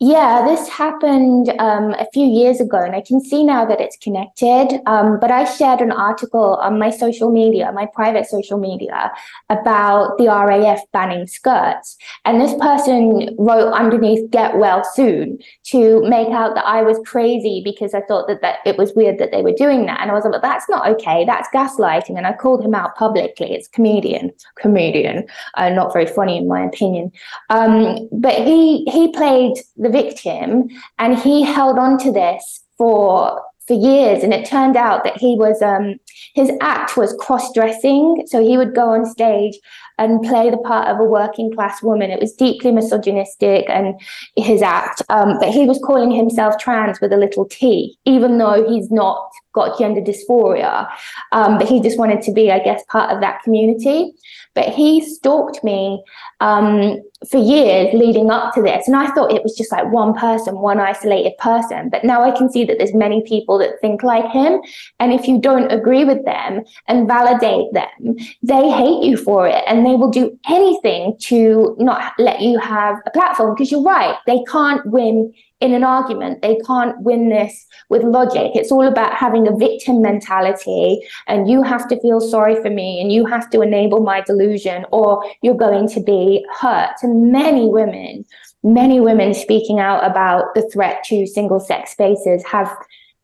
[0.00, 3.96] Yeah, this happened um, a few years ago, and I can see now that it's
[3.96, 4.80] connected.
[4.86, 9.10] Um, but I shared an article on my social media, my private social media,
[9.50, 11.96] about the RAF banning skirts.
[12.24, 17.60] And this person wrote underneath "Get well soon" to make out that I was crazy
[17.64, 20.00] because I thought that, that it was weird that they were doing that.
[20.00, 21.24] And I was like, "But that's not okay.
[21.24, 23.52] That's gaslighting." And I called him out publicly.
[23.52, 24.30] It's comedian,
[24.60, 27.10] comedian, uh, not very funny in my opinion.
[27.50, 29.54] Um, but he he played.
[29.76, 30.68] The the victim
[30.98, 35.36] and he held on to this for for years and it turned out that he
[35.36, 35.96] was um,
[36.34, 39.58] his act was cross-dressing so he would go on stage
[39.98, 42.10] and play the part of a working class woman.
[42.10, 44.00] It was deeply misogynistic and
[44.36, 45.02] his act.
[45.08, 49.28] Um, but he was calling himself trans with a little t, even though he's not
[49.58, 50.88] got gender dysphoria.
[51.32, 54.12] Um, but he just wanted to be, I guess, part of that community.
[54.54, 56.02] But he stalked me
[56.40, 57.00] um,
[57.30, 58.86] for years leading up to this.
[58.86, 61.90] And I thought it was just like one person, one isolated person.
[61.90, 64.60] But now I can see that there's many people that think like him.
[65.00, 69.62] And if you don't agree with them and validate them, they hate you for it.
[69.66, 73.54] And they will do anything to not let you have a platform.
[73.54, 76.42] Because you're right, they can't win in an argument.
[76.42, 78.52] They can't win this with logic.
[78.54, 83.00] It's all about having a victim mentality, and you have to feel sorry for me
[83.00, 86.94] and you have to enable my delusion, or you're going to be hurt.
[87.02, 88.24] And many women,
[88.62, 92.70] many women speaking out about the threat to single sex spaces have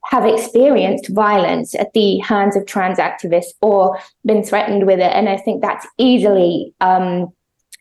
[0.06, 5.10] have experienced violence at the hands of trans activists or been threatened with it.
[5.12, 7.32] And I think that's easily um,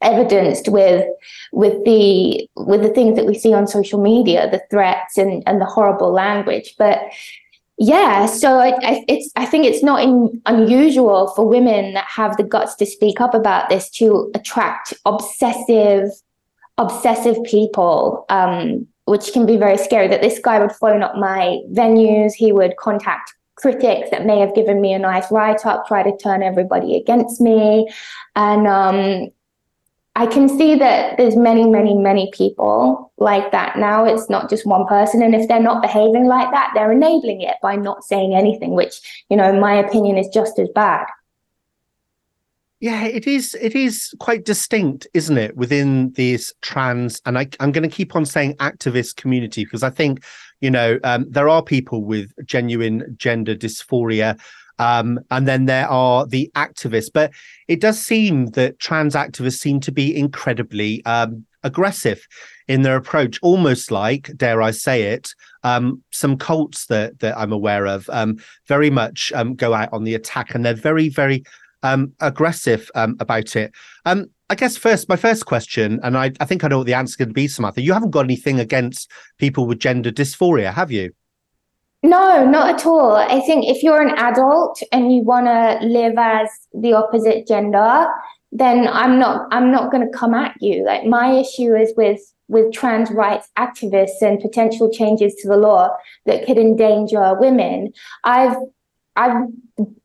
[0.03, 1.07] evidenced with
[1.51, 5.59] with the with the things that we see on social media, the threats and and
[5.61, 6.75] the horrible language.
[6.77, 6.99] But
[7.77, 12.37] yeah, so I, I it's I think it's not in, unusual for women that have
[12.37, 16.09] the guts to speak up about this to attract obsessive
[16.77, 18.25] obsessive people.
[18.29, 22.53] Um, which can be very scary that this guy would phone up my venues he
[22.53, 26.43] would contact critics that may have given me a nice write up, try to turn
[26.43, 27.87] everybody against me.
[28.35, 29.29] And um,
[30.15, 34.05] I can see that there's many, many, many people like that now.
[34.05, 35.23] It's not just one person.
[35.23, 39.25] And if they're not behaving like that, they're enabling it by not saying anything, which,
[39.29, 41.07] you know, in my opinion, is just as bad.
[42.79, 43.55] Yeah, it is.
[43.59, 48.13] It is quite distinct, isn't it, within this trans and I, am going to keep
[48.15, 50.23] on saying activist community because I think,
[50.59, 54.37] you know, um, there are people with genuine gender dysphoria
[54.79, 57.09] um, and then there are the activists.
[57.13, 57.31] But
[57.67, 62.27] it does seem that trans activists seem to be incredibly um, aggressive
[62.67, 67.51] in their approach, almost like, dare I say it, um, some cults that that I'm
[67.51, 71.43] aware of um, very much um, go out on the attack, and they're very, very
[71.83, 73.73] um, aggressive about it.
[74.53, 77.13] I guess first, my first question, and I, I think I know what the answer
[77.13, 77.81] is going to be, Samantha.
[77.81, 79.09] You haven't got anything against
[79.39, 81.11] people with gender dysphoria, have you?
[82.03, 83.15] No, not at all.
[83.15, 88.07] I think if you're an adult and you want to live as the opposite gender,
[88.51, 90.85] then I'm not I'm not going to come at you.
[90.85, 95.89] Like my issue is with with trans rights activists and potential changes to the law
[96.25, 97.93] that could endanger women.
[98.25, 98.57] I've
[99.15, 99.47] I've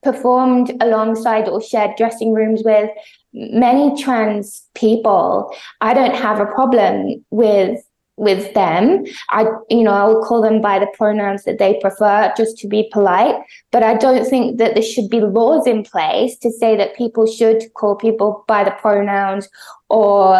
[0.03, 2.91] performed alongside or shared dressing rooms with
[3.33, 5.53] many trans people.
[5.81, 7.81] I don't have a problem with
[8.19, 9.05] with them.
[9.31, 12.69] I, you know, I will call them by the pronouns that they prefer just to
[12.69, 13.37] be polite.
[13.71, 17.27] But I don't think that there should be laws in place to say that people
[17.27, 19.49] should call people by the pronouns
[19.89, 20.39] or,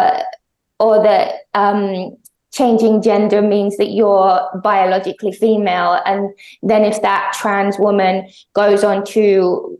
[0.79, 2.17] or that, um,
[2.51, 6.01] changing gender means that you're biologically female.
[6.05, 9.79] And then if that trans woman goes on to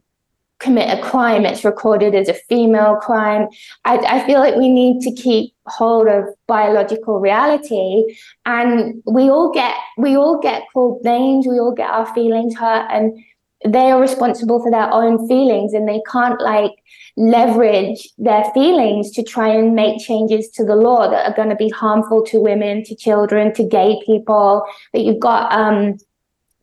[0.60, 3.48] commit a crime, it's recorded as a female crime.
[3.86, 9.52] I, I, feel like we need to keep hold of biological reality, and we all
[9.52, 13.18] get we all get called names, we all get our feelings hurt, and
[13.66, 16.74] they are responsible for their own feelings, and they can't like
[17.16, 21.56] leverage their feelings to try and make changes to the law that are going to
[21.56, 24.66] be harmful to women, to children, to gay people.
[24.94, 25.98] That you've got um,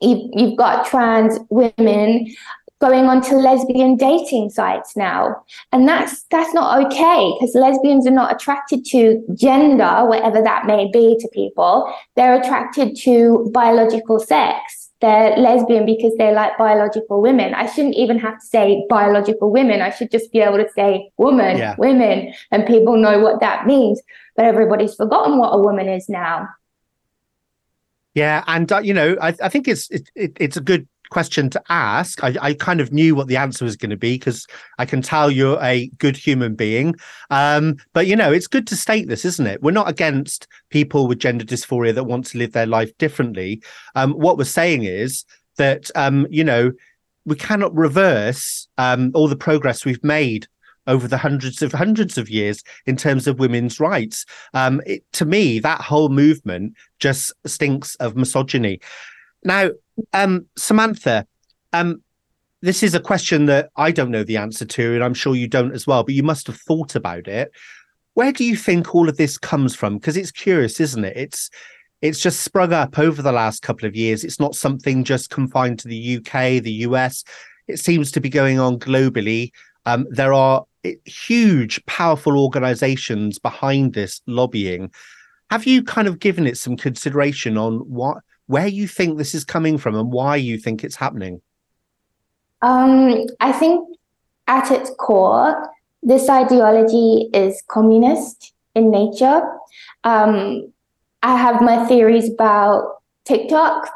[0.00, 2.34] you've, you've got trans women
[2.80, 5.42] going onto lesbian dating sites now.
[5.72, 10.90] And that's that's not okay because lesbians are not attracted to gender whatever that may
[10.92, 11.92] be to people.
[12.16, 14.90] They're attracted to biological sex.
[15.00, 17.54] They're lesbian because they like biological women.
[17.54, 19.82] I shouldn't even have to say biological women.
[19.82, 21.74] I should just be able to say woman yeah.
[21.78, 24.00] women and people know what that means.
[24.36, 26.48] But everybody's forgotten what a woman is now.
[28.14, 31.50] Yeah, and uh, you know, I, I think it's it, it, it's a good question
[31.50, 32.22] to ask.
[32.22, 34.46] I, I, kind of knew what the answer was going to be because
[34.78, 36.94] I can tell you're a good human being.
[37.30, 39.62] Um, but you know, it's good to state this, isn't it?
[39.62, 43.62] We're not against people with gender dysphoria that want to live their life differently.
[43.94, 45.24] Um, what we're saying is
[45.56, 46.72] that um, you know
[47.24, 50.46] we cannot reverse um, all the progress we've made
[50.86, 54.24] over the hundreds of hundreds of years in terms of women's rights.
[54.54, 58.80] Um, it, to me, that whole movement just stinks of misogyny.
[59.44, 59.70] Now,
[60.12, 61.26] um, Samantha,
[61.72, 62.02] um,
[62.62, 65.48] this is a question that I don't know the answer to, and I'm sure you
[65.48, 67.50] don't as well, but you must have thought about it.
[68.14, 69.98] Where do you think all of this comes from?
[69.98, 71.16] Because it's curious, isn't it?
[71.16, 71.50] It's
[72.02, 74.22] it's just sprung up over the last couple of years.
[74.22, 77.24] It's not something just confined to the UK, the US.
[77.68, 79.50] It seems to be going on globally.
[79.86, 80.64] Um, there are
[81.04, 84.90] huge, powerful organizations behind this lobbying.
[85.50, 89.44] Have you kind of given it some consideration on what where you think this is
[89.44, 91.40] coming from and why you think it's happening?
[92.62, 93.86] Um, I think
[94.46, 95.70] at its core,
[96.02, 99.42] this ideology is communist in nature.
[100.04, 100.72] Um,
[101.22, 103.90] I have my theories about TikTok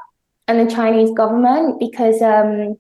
[0.49, 2.77] and the Chinese government because um,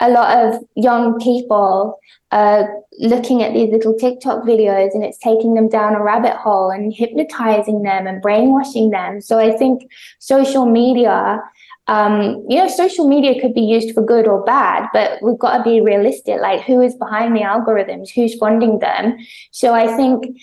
[0.00, 1.98] a lot of young people
[2.30, 2.68] are
[2.98, 6.92] looking at these little TikTok videos and it's taking them down a rabbit hole and
[6.92, 9.20] hypnotizing them and brainwashing them.
[9.20, 11.40] So I think social media,
[11.86, 15.58] um, you know, social media could be used for good or bad, but we've got
[15.58, 16.40] to be realistic.
[16.40, 18.10] Like, who is behind the algorithms?
[18.10, 19.16] Who's funding them?
[19.52, 20.38] So I think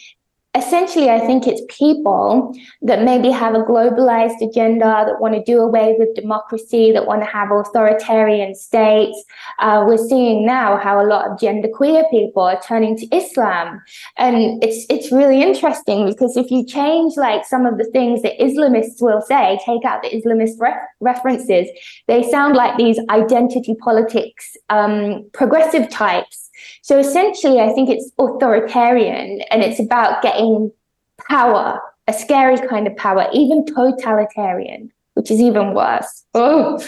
[0.56, 5.60] essentially, I think it's people that maybe have a globalized agenda that want to do
[5.60, 9.24] away with democracy, that want to have authoritarian states.
[9.60, 13.82] Uh, we're seeing now how a lot of genderqueer people are turning to Islam,
[14.18, 18.40] and it's it's really interesting because if you change like some of the things that
[18.40, 21.68] Islamists will say, take out the Islamist re- references,
[22.08, 26.45] they sound like these identity politics um, progressive types
[26.82, 30.72] so essentially, I think it's authoritarian and it's about getting
[31.30, 36.26] power, a scary kind of power, even totalitarian, which is even worse.
[36.34, 36.84] Oh.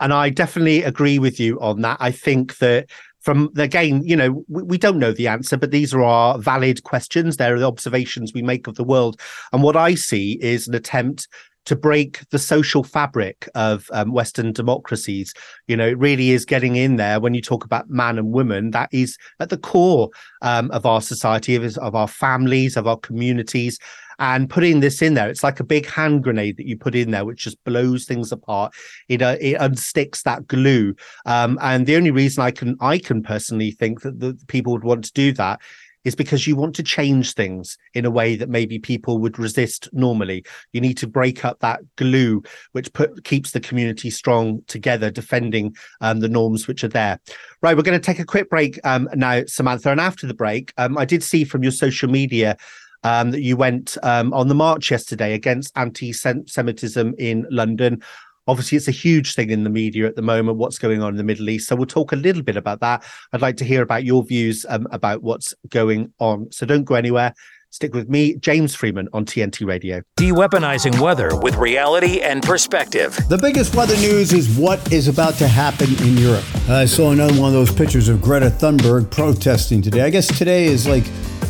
[0.00, 1.96] And I definitely agree with you on that.
[2.00, 2.90] I think that
[3.20, 6.38] from the again, you know, we, we, don't know the answer, but these are our
[6.38, 7.36] valid questions.
[7.36, 9.20] They're the observations we make of the world.
[9.52, 11.28] And what I see is an attempt
[11.66, 15.32] to break the social fabric of um, Western democracies.
[15.66, 18.70] You know, it really is getting in there when you talk about man and woman.
[18.70, 20.10] That is at the core
[20.42, 23.78] um, of our society, of, of our families, of our communities.
[24.18, 27.10] And putting this in there, it's like a big hand grenade that you put in
[27.10, 28.72] there, which just blows things apart.
[29.08, 30.94] It uh, it unsticks that glue.
[31.26, 34.84] Um, and the only reason I can I can personally think that the people would
[34.84, 35.60] want to do that
[36.04, 39.88] is because you want to change things in a way that maybe people would resist
[39.92, 40.44] normally.
[40.72, 42.42] You need to break up that glue
[42.72, 47.20] which put keeps the community strong together, defending um, the norms which are there.
[47.60, 50.72] Right, we're going to take a quick break um, now, Samantha, and after the break,
[50.76, 52.56] um, I did see from your social media.
[53.04, 58.00] Um, that you went um, on the march yesterday against anti-Semitism in London.
[58.46, 61.16] Obviously, it's a huge thing in the media at the moment, what's going on in
[61.16, 61.68] the Middle East.
[61.68, 63.04] So we'll talk a little bit about that.
[63.32, 66.50] I'd like to hear about your views um, about what's going on.
[66.50, 67.34] So don't go anywhere.
[67.70, 70.02] Stick with me, James Freeman, on TNT Radio.
[70.16, 73.18] De-weaponizing weather with reality and perspective.
[73.30, 76.44] The biggest weather news is what is about to happen in Europe.
[76.68, 80.02] I saw another one of those pictures of Greta Thunberg protesting today.
[80.02, 81.04] I guess today is like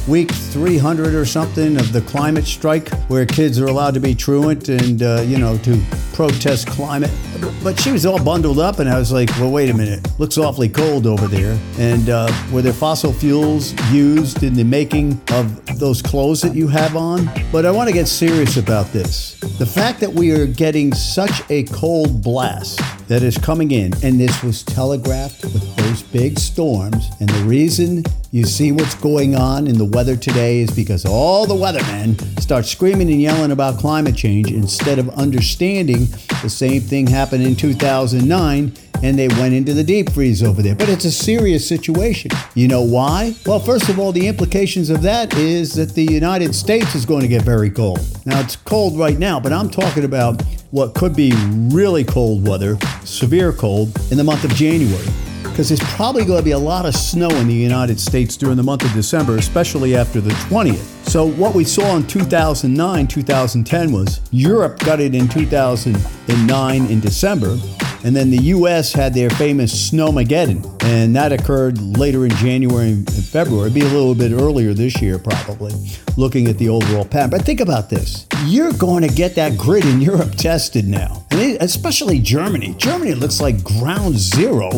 [0.09, 4.69] week 300 or something of the climate strike, where kids are allowed to be truant
[4.69, 5.81] and, uh, you know, to
[6.13, 7.11] protest climate.
[7.63, 10.07] But she was all bundled up, and I was like, well, wait a minute.
[10.19, 11.59] Looks awfully cold over there.
[11.79, 16.69] And uh, were there fossil fuels used in the making of those clothes that you
[16.69, 17.31] have on?
[17.51, 19.39] But I want to get serious about this.
[19.59, 24.19] The fact that we are getting such a cold blast that is coming in, and
[24.19, 29.67] this was telegraphed with those big storms, and the reason you see what's going on
[29.67, 34.17] in the weather today is because all the weathermen start screaming and yelling about climate
[34.17, 36.07] change instead of understanding
[36.43, 38.73] the same thing happened in 2009
[39.03, 40.75] and they went into the deep freeze over there.
[40.75, 42.31] But it's a serious situation.
[42.55, 43.35] You know why?
[43.45, 47.23] Well, first of all, the implications of that is that the United States is going
[47.23, 48.01] to get very cold.
[48.25, 50.43] Now, it's cold right now, but I'm talking about
[50.73, 51.33] what could be
[51.71, 55.07] really cold weather, severe cold, in the month of January
[55.43, 58.57] because there's probably going to be a lot of snow in the United States during
[58.57, 61.07] the month of December, especially after the 20th.
[61.07, 67.59] So, what we saw in 2009, 2010 was Europe got it in 2009 in December,
[68.03, 73.25] and then the US had their famous Snowmageddon, and that occurred later in January and
[73.25, 73.71] February.
[73.71, 75.73] It'd be a little bit earlier this year, probably,
[76.17, 77.31] looking at the overall pattern.
[77.31, 81.57] But think about this you're going to get that grid in Europe tested now, and
[81.61, 82.75] especially Germany.
[82.77, 84.71] Germany looks like ground zero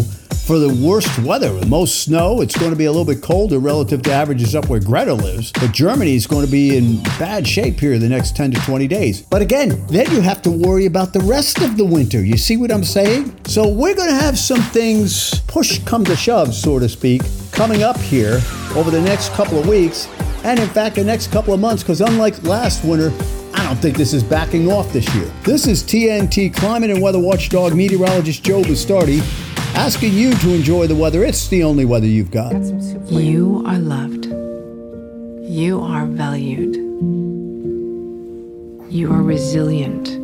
[0.45, 1.53] for the worst weather.
[1.67, 4.81] Most snow, it's going to be a little bit colder relative to averages up where
[4.81, 5.51] Greta lives.
[5.53, 8.87] But Germany is going to be in bad shape here the next 10 to 20
[8.87, 9.23] days.
[9.23, 12.23] But again, then you have to worry about the rest of the winter.
[12.23, 13.47] You see what I'm saying?
[13.47, 17.21] So we're going to have some things push come to shove, so to speak,
[17.53, 18.41] coming up here
[18.75, 20.09] over the next couple of weeks.
[20.45, 23.13] And in fact, the next couple of months, because unlike last winter,
[23.53, 25.31] I don't think this is backing off this year.
[25.43, 29.21] This is TNT climate and weather watchdog meteorologist Joe Bastardi
[29.77, 31.23] asking you to enjoy the weather.
[31.23, 32.55] It's the only weather you've got.
[33.11, 34.25] You are loved.
[35.47, 36.77] You are valued.
[38.91, 40.24] You are resilient.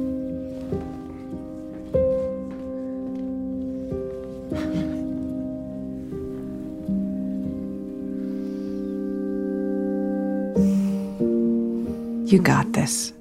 [12.31, 13.13] You got this.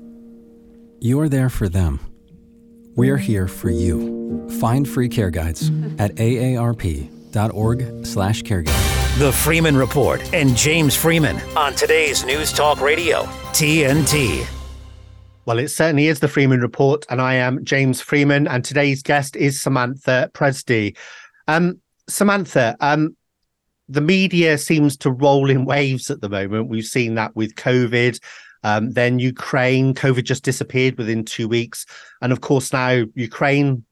[1.00, 2.00] You're there for them.
[2.96, 4.48] We're here for you.
[4.60, 9.18] Find free care guides at aarp.org/slash care guide.
[9.18, 14.46] The Freeman Report and James Freeman on today's News Talk Radio, TNT.
[15.46, 19.36] Well, it certainly is the Freeman Report, and I am James Freeman, and today's guest
[19.36, 20.96] is Samantha Pressdee.
[21.48, 23.18] Um, Samantha, um,
[23.88, 26.70] the media seems to roll in waves at the moment.
[26.70, 28.20] We've seen that with COVID.
[28.64, 31.86] Um, then Ukraine, COVID just disappeared within two weeks.
[32.22, 33.86] And of course, now Ukraine,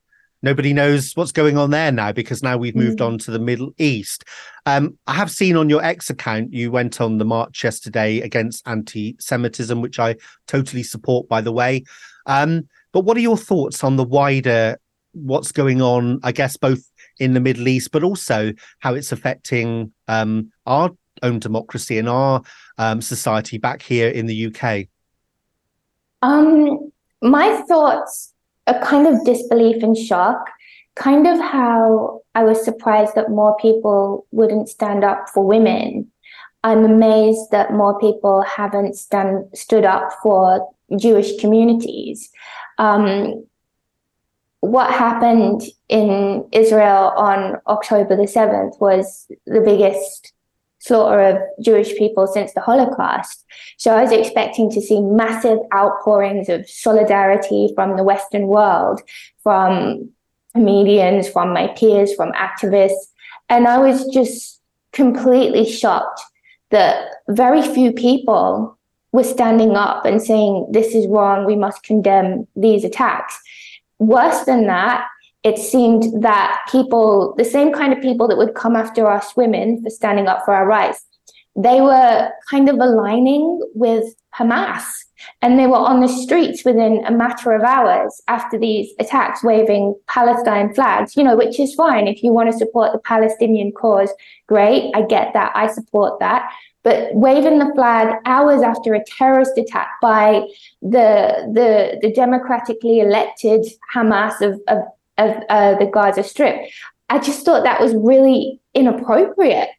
[0.44, 3.06] nobody knows what's going on there now because now we've moved Mm.
[3.06, 4.24] on to the Middle East.
[4.66, 8.68] Um, I have seen on your X account, you went on the march yesterday against
[8.68, 10.16] anti Semitism, which I
[10.48, 11.84] totally support, by the way.
[12.26, 14.78] Um, but what are your thoughts on the wider
[15.14, 16.82] what's going on, I guess, both
[17.20, 20.92] in the Middle East, but also how it's affecting um, our
[21.24, 22.42] own democracy and our
[22.78, 24.88] um, society back here in the UK?
[26.22, 28.34] Um, my thoughts
[28.68, 30.50] are kind of disbelief and shock,
[30.96, 36.12] kind of how I was surprised that more people wouldn't stand up for women.
[36.64, 42.30] I'm amazed that more people haven't stand stood up for Jewish communities.
[42.78, 43.46] Um,
[44.60, 50.34] what happened in Israel on October the 7th was the biggest
[50.88, 53.46] slaughter of Jewish people since the Holocaust.
[53.78, 59.02] So I was expecting to see massive outpourings of solidarity from the Western world,
[59.44, 60.10] from
[60.54, 63.12] comedians, from my peers, from activists.
[63.50, 64.62] And I was just
[64.92, 66.22] completely shocked
[66.70, 68.78] that very few people
[69.12, 73.40] were standing up and saying, this is wrong, we must condemn these attacks.
[74.00, 75.08] Worse than that,
[75.48, 79.82] it seemed that people, the same kind of people that would come after us women
[79.82, 81.06] for standing up for our rights,
[81.56, 84.06] they were kind of aligning with
[84.38, 84.84] Hamas.
[85.42, 89.96] And they were on the streets within a matter of hours after these attacks, waving
[90.08, 92.08] Palestine flags, you know, which is fine.
[92.08, 94.12] If you want to support the Palestinian cause,
[94.48, 94.92] great.
[94.94, 95.52] I get that.
[95.56, 96.52] I support that.
[96.84, 100.48] But waving the flag hours after a terrorist attack by
[100.82, 104.84] the the, the democratically elected Hamas of, of,
[105.18, 106.70] of uh, the Gaza Strip,
[107.10, 109.70] I just thought that was really inappropriate.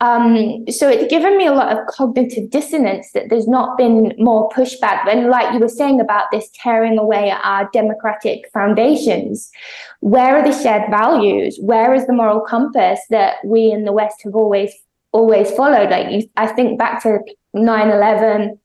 [0.00, 4.48] Um, so it's given me a lot of cognitive dissonance that there's not been more
[4.50, 5.08] pushback.
[5.08, 9.50] And like you were saying about this tearing away our democratic foundations,
[10.00, 11.58] where are the shared values?
[11.60, 14.72] Where is the moral compass that we in the West have always
[15.10, 15.90] always followed?
[15.90, 17.18] Like you, I think back to
[17.56, 18.56] 9-11,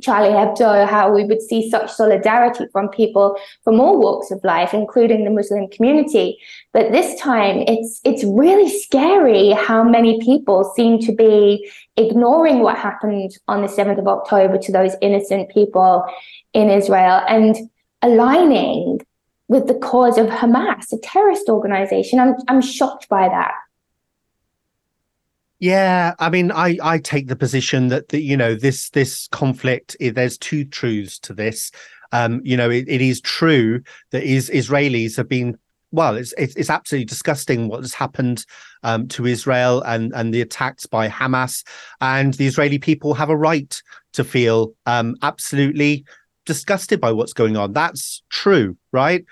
[0.00, 4.72] Charlie Hebdo, how we would see such solidarity from people from all walks of life,
[4.72, 6.38] including the Muslim community.
[6.72, 12.78] But this time, it's it's really scary how many people seem to be ignoring what
[12.78, 16.04] happened on the 7th of October to those innocent people
[16.52, 17.56] in Israel and
[18.02, 19.00] aligning
[19.48, 22.20] with the cause of Hamas, a terrorist organization.
[22.20, 23.52] I'm I'm shocked by that.
[25.60, 29.96] Yeah, I mean, I I take the position that the, you know this this conflict.
[30.00, 31.72] There's two truths to this.
[32.12, 33.82] Um, you know, it, it is true
[34.12, 35.58] that is Israelis have been
[35.90, 36.16] well.
[36.16, 38.46] It's it's, it's absolutely disgusting what has happened
[38.84, 41.66] um, to Israel and and the attacks by Hamas,
[42.00, 43.82] and the Israeli people have a right
[44.12, 46.04] to feel um, absolutely
[46.46, 47.72] disgusted by what's going on.
[47.72, 49.24] That's true, right?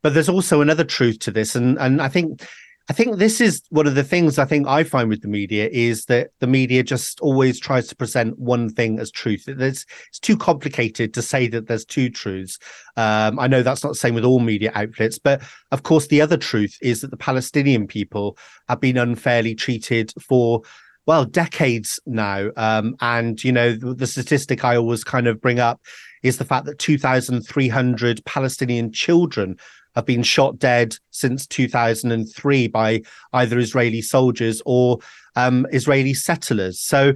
[0.00, 2.46] But there's also another truth to this, and and I think
[2.92, 5.66] I think this is one of the things I think I find with the media
[5.72, 9.48] is that the media just always tries to present one thing as truth.
[9.48, 12.58] It's, it's too complicated to say that there's two truths.
[12.98, 15.40] Um, I know that's not the same with all media outlets, but
[15.70, 18.36] of course, the other truth is that the Palestinian people
[18.68, 20.60] have been unfairly treated for
[21.06, 25.58] well decades now um, and you know the, the statistic i always kind of bring
[25.58, 25.80] up
[26.22, 29.56] is the fact that 2300 palestinian children
[29.94, 34.98] have been shot dead since 2003 by either Israeli soldiers or
[35.36, 36.80] um, Israeli settlers.
[36.80, 37.12] So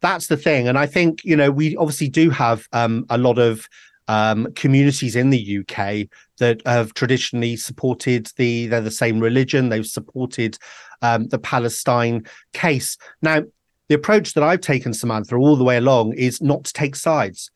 [0.00, 0.68] that's the thing.
[0.68, 3.66] And I think, you know, we obviously do have um, a lot of
[4.08, 6.08] um, communities in the UK
[6.38, 10.58] that have traditionally supported the, they're the same religion, they've supported
[11.02, 12.96] um, the Palestine case.
[13.22, 13.42] Now,
[13.88, 17.50] the approach that I've taken, Samantha, all the way along is not to take sides.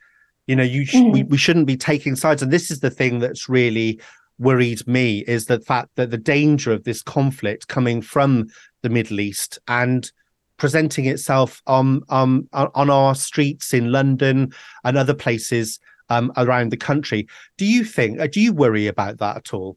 [0.46, 2.42] You know, you sh- we, we shouldn't be taking sides.
[2.42, 4.00] And this is the thing that's really
[4.38, 8.46] worried me is the fact that the danger of this conflict coming from
[8.82, 10.10] the Middle East and
[10.56, 14.52] presenting itself on um, on our streets in London
[14.84, 15.80] and other places
[16.10, 17.26] um, around the country.
[17.56, 18.20] Do you think?
[18.20, 19.76] uh, Do you worry about that at all?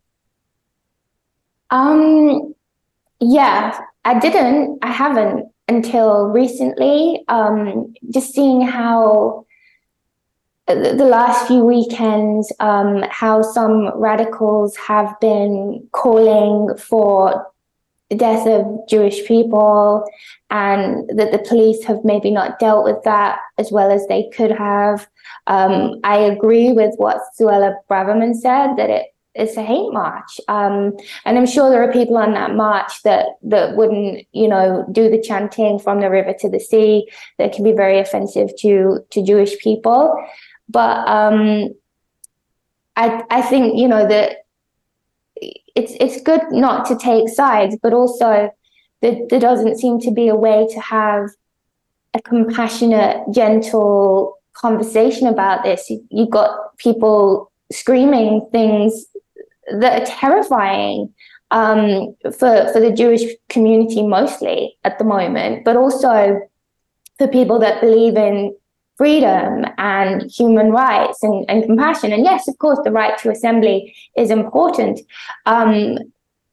[1.69, 2.53] Um,
[3.19, 4.79] yeah, I didn't.
[4.81, 7.23] I haven't until recently.
[7.27, 9.46] Um, just seeing how
[10.75, 17.47] the, last few weekends, um, how some radicals have been calling for
[18.09, 20.05] the death of Jewish people,
[20.49, 24.51] and that the police have maybe not dealt with that as well as they could
[24.51, 25.07] have.
[25.47, 29.07] Um, I agree with what Suella Braverman said that it
[29.37, 30.41] it's a hate march.
[30.47, 34.85] Um, and I'm sure there are people on that march that that wouldn't, you know,
[34.91, 37.07] do the chanting from the river to the sea
[37.37, 40.15] that can be very offensive to to Jewish people.
[40.69, 41.73] But um,
[42.95, 44.37] I I think you know that
[45.75, 48.51] it's it's good not to take sides, but also
[49.01, 51.29] that there doesn't seem to be a way to have
[52.13, 55.89] a compassionate, gentle conversation about this.
[55.89, 59.05] You, you've got people screaming things
[59.71, 61.13] that are terrifying
[61.51, 66.41] um, for for the Jewish community mostly at the moment, but also
[67.17, 68.55] for people that believe in
[68.97, 72.11] freedom and human rights and, and compassion.
[72.11, 74.99] And yes, of course, the right to assembly is important.
[75.45, 75.97] Um,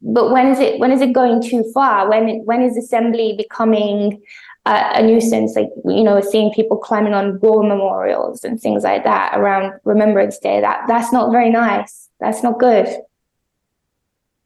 [0.02, 2.08] but when is it when is it going too far?
[2.08, 4.20] When when is assembly becoming
[4.66, 5.56] uh, a nuisance?
[5.56, 10.38] Like you know, seeing people climbing on war memorials and things like that around Remembrance
[10.38, 10.60] Day.
[10.60, 12.10] That that's not very nice.
[12.20, 12.86] That's not good.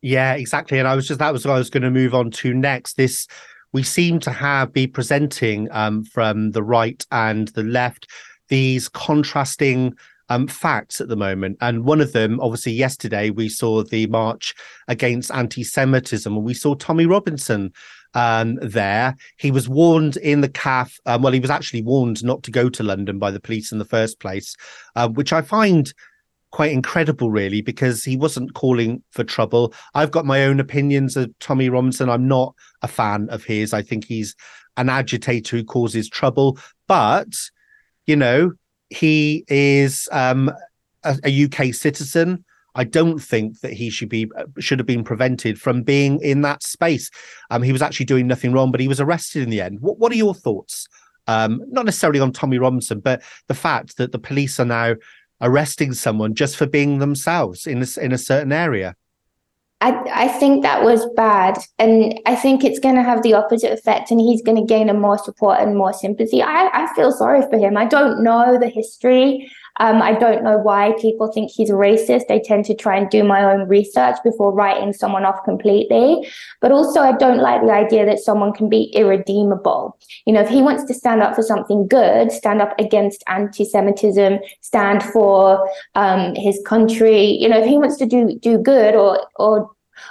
[0.00, 0.78] Yeah, exactly.
[0.78, 2.96] And I was just that was what I was going to move on to next.
[2.96, 3.26] This
[3.72, 8.08] we seem to have be presenting um, from the right and the left
[8.48, 9.94] these contrasting
[10.30, 11.56] um, facts at the moment.
[11.60, 14.54] And one of them, obviously, yesterday we saw the march
[14.88, 17.72] against anti-Semitism, and we saw Tommy Robinson
[18.14, 19.16] um, there.
[19.38, 20.94] He was warned in the CAF.
[21.06, 23.78] Um, well, he was actually warned not to go to London by the police in
[23.78, 24.54] the first place,
[24.96, 25.92] uh, which I find
[26.50, 29.74] quite incredible, really, because he wasn't calling for trouble.
[29.94, 32.08] I've got my own opinions of Tommy Robinson.
[32.08, 33.72] I'm not a fan of his.
[33.72, 34.34] I think he's
[34.76, 36.58] an agitator who causes trouble.
[36.86, 37.34] But,
[38.06, 38.52] you know,
[38.90, 40.50] he is um,
[41.04, 42.44] a, a UK citizen.
[42.74, 44.30] I don't think that he should be
[44.60, 47.10] should have been prevented from being in that space.
[47.50, 49.80] Um, he was actually doing nothing wrong, but he was arrested in the end.
[49.80, 50.88] What What are your thoughts?
[51.26, 54.94] Um, not necessarily on Tommy Robinson, but the fact that the police are now
[55.40, 58.94] arresting someone just for being themselves in a, in a certain area.
[59.80, 61.58] I, I think that was bad.
[61.78, 64.88] And I think it's going to have the opposite effect, and he's going to gain
[64.88, 66.42] a more support and more sympathy.
[66.42, 67.76] I, I feel sorry for him.
[67.76, 69.48] I don't know the history.
[69.78, 72.30] Um, I don't know why people think he's racist.
[72.30, 76.28] I tend to try and do my own research before writing someone off completely.
[76.60, 79.98] But also, I don't like the idea that someone can be irredeemable.
[80.26, 83.64] You know, if he wants to stand up for something good, stand up against anti
[83.64, 88.94] Semitism, stand for um, his country, you know, if he wants to do, do good
[88.94, 89.70] or, or,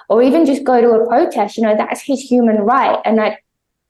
[0.10, 3.00] or even just go to a protest, you know, that's his human right.
[3.06, 3.38] And I,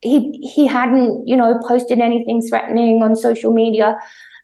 [0.01, 3.97] he he hadn't you know posted anything threatening on social media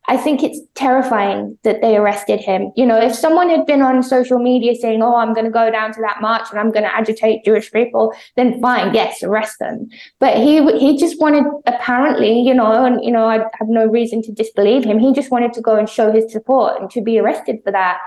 [0.08, 2.74] I think it's terrifying that they arrested him.
[2.76, 5.72] You know, if someone had been on social media saying, "Oh, I'm going to go
[5.72, 9.60] down to that march and I'm going to agitate Jewish people," then fine, yes, arrest
[9.60, 9.88] them.
[10.20, 14.22] But he he just wanted, apparently, you know, and you know, I have no reason
[14.24, 15.00] to disbelieve him.
[15.00, 18.00] He just wanted to go and show his support and to be arrested for that.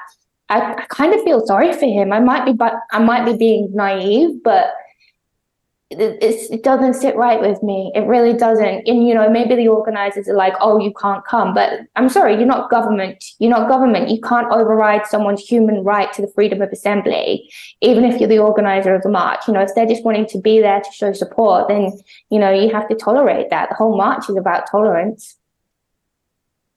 [0.49, 2.12] I, I kind of feel sorry for him.
[2.12, 4.66] I might be, but I might be being naive, but
[5.91, 7.93] it doesn't sit right with me.
[7.95, 8.89] It really doesn't.
[8.89, 12.34] And you know, maybe the organizers are like, "Oh, you can't come," but I'm sorry,
[12.34, 13.24] you're not government.
[13.39, 14.09] You're not government.
[14.09, 17.49] You can't override someone's human right to the freedom of assembly,
[17.82, 19.47] even if you're the organizer of the march.
[19.47, 21.93] You know, if they're just wanting to be there to show support, then
[22.30, 23.68] you know you have to tolerate that.
[23.68, 25.37] The whole march is about tolerance.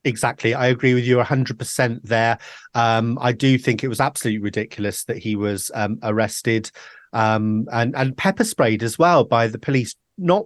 [0.05, 0.53] Exactly.
[0.53, 2.37] I agree with you 100% there.
[2.73, 6.71] Um, I do think it was absolutely ridiculous that he was um, arrested
[7.13, 9.95] um, and and pepper sprayed as well by the police.
[10.17, 10.45] Not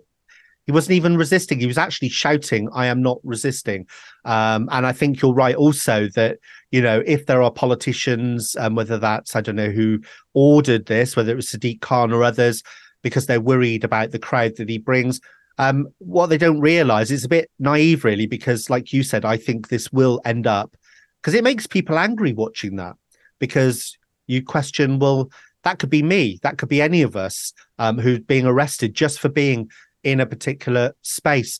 [0.66, 3.88] he wasn't even resisting; he was actually shouting, "I am not resisting."
[4.26, 6.40] Um, and I think you're right also that
[6.72, 10.00] you know if there are politicians, um, whether that's I don't know who
[10.34, 12.64] ordered this, whether it was Sadiq Khan or others,
[13.02, 15.20] because they're worried about the crowd that he brings.
[15.60, 19.38] Um, what they don't realize is a bit naive, really, because like you said, I
[19.38, 20.76] think this will end up
[21.22, 22.96] because it makes people angry watching that
[23.40, 23.98] because
[24.28, 25.30] you question, well,
[25.64, 26.40] that could be me.
[26.44, 29.70] That could be any of us um, who's being arrested just for being
[30.04, 31.60] in a particular space.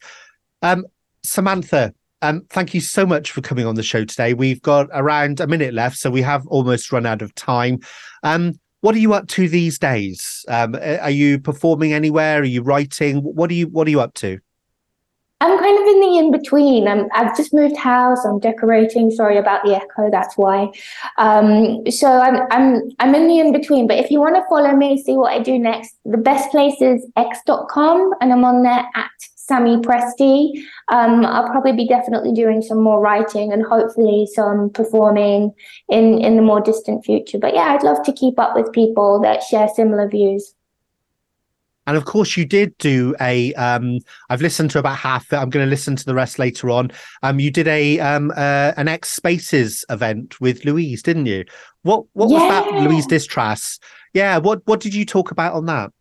[0.62, 0.86] Um,
[1.24, 4.34] Samantha, um, thank you so much for coming on the show today.
[4.34, 7.80] We've got around a minute left, so we have almost run out of time.
[8.24, 10.44] Um, what are you up to these days?
[10.48, 12.42] Um, are you performing anywhere?
[12.42, 13.20] Are you writing?
[13.20, 14.40] What are you What are you up to?
[15.44, 16.88] I'm kind of in the in between.
[16.88, 18.24] I'm, I've just moved house.
[18.24, 19.12] I'm decorating.
[19.12, 20.10] Sorry about the echo.
[20.10, 20.72] That's why.
[21.18, 23.86] Um, so I'm I'm I'm in the in between.
[23.86, 26.82] But if you want to follow me, see what I do next, the best place
[26.82, 30.64] is x.com, and I'm on there at Sammy Pressdee.
[30.90, 35.54] Um, I'll probably be definitely doing some more writing and hopefully some performing
[35.90, 37.38] in in the more distant future.
[37.38, 40.56] But yeah, I'd love to keep up with people that share similar views.
[41.86, 43.54] And of course, you did do a.
[43.56, 45.32] Um, I've listened to about half.
[45.34, 46.92] I'm going to listen to the rest later on.
[47.24, 51.46] Um, you did a um, uh, an X Spaces event with Louise, didn't you?
[51.82, 52.40] What What yeah.
[52.40, 53.80] was that, Louise Distras?
[54.14, 54.38] Yeah.
[54.38, 55.92] What What did you talk about on that?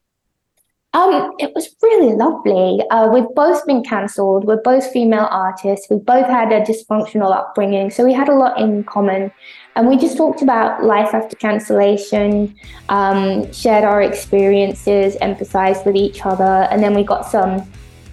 [0.94, 2.84] Um, it was really lovely.
[2.90, 4.44] Uh, we've both been cancelled.
[4.44, 5.86] We're both female artists.
[5.88, 9.32] We both had a dysfunctional upbringing, so we had a lot in common.
[9.74, 12.54] And we just talked about life after cancellation,
[12.88, 17.66] um, shared our experiences, empathized with each other, and then we got some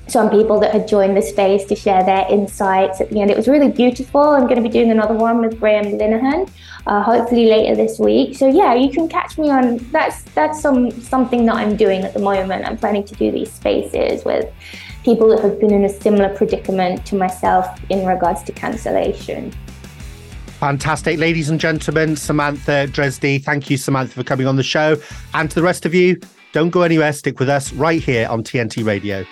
[0.07, 3.29] some people that had joined the space to share their insights at the end.
[3.29, 4.21] It was really beautiful.
[4.21, 6.49] I'm going to be doing another one with Graham Linehan,
[6.87, 8.35] uh, hopefully later this week.
[8.35, 9.77] So yeah, you can catch me on.
[9.91, 12.65] That's that's some something that I'm doing at the moment.
[12.65, 14.51] I'm planning to do these spaces with
[15.03, 19.53] people that have been in a similar predicament to myself in regards to cancellation.
[20.59, 21.17] Fantastic.
[21.19, 25.01] Ladies and gentlemen, Samantha Pressdee, thank you, Samantha, for coming on the show.
[25.33, 26.19] And to the rest of you,
[26.51, 27.13] don't go anywhere.
[27.13, 29.25] Stick with us right here on TNT Radio.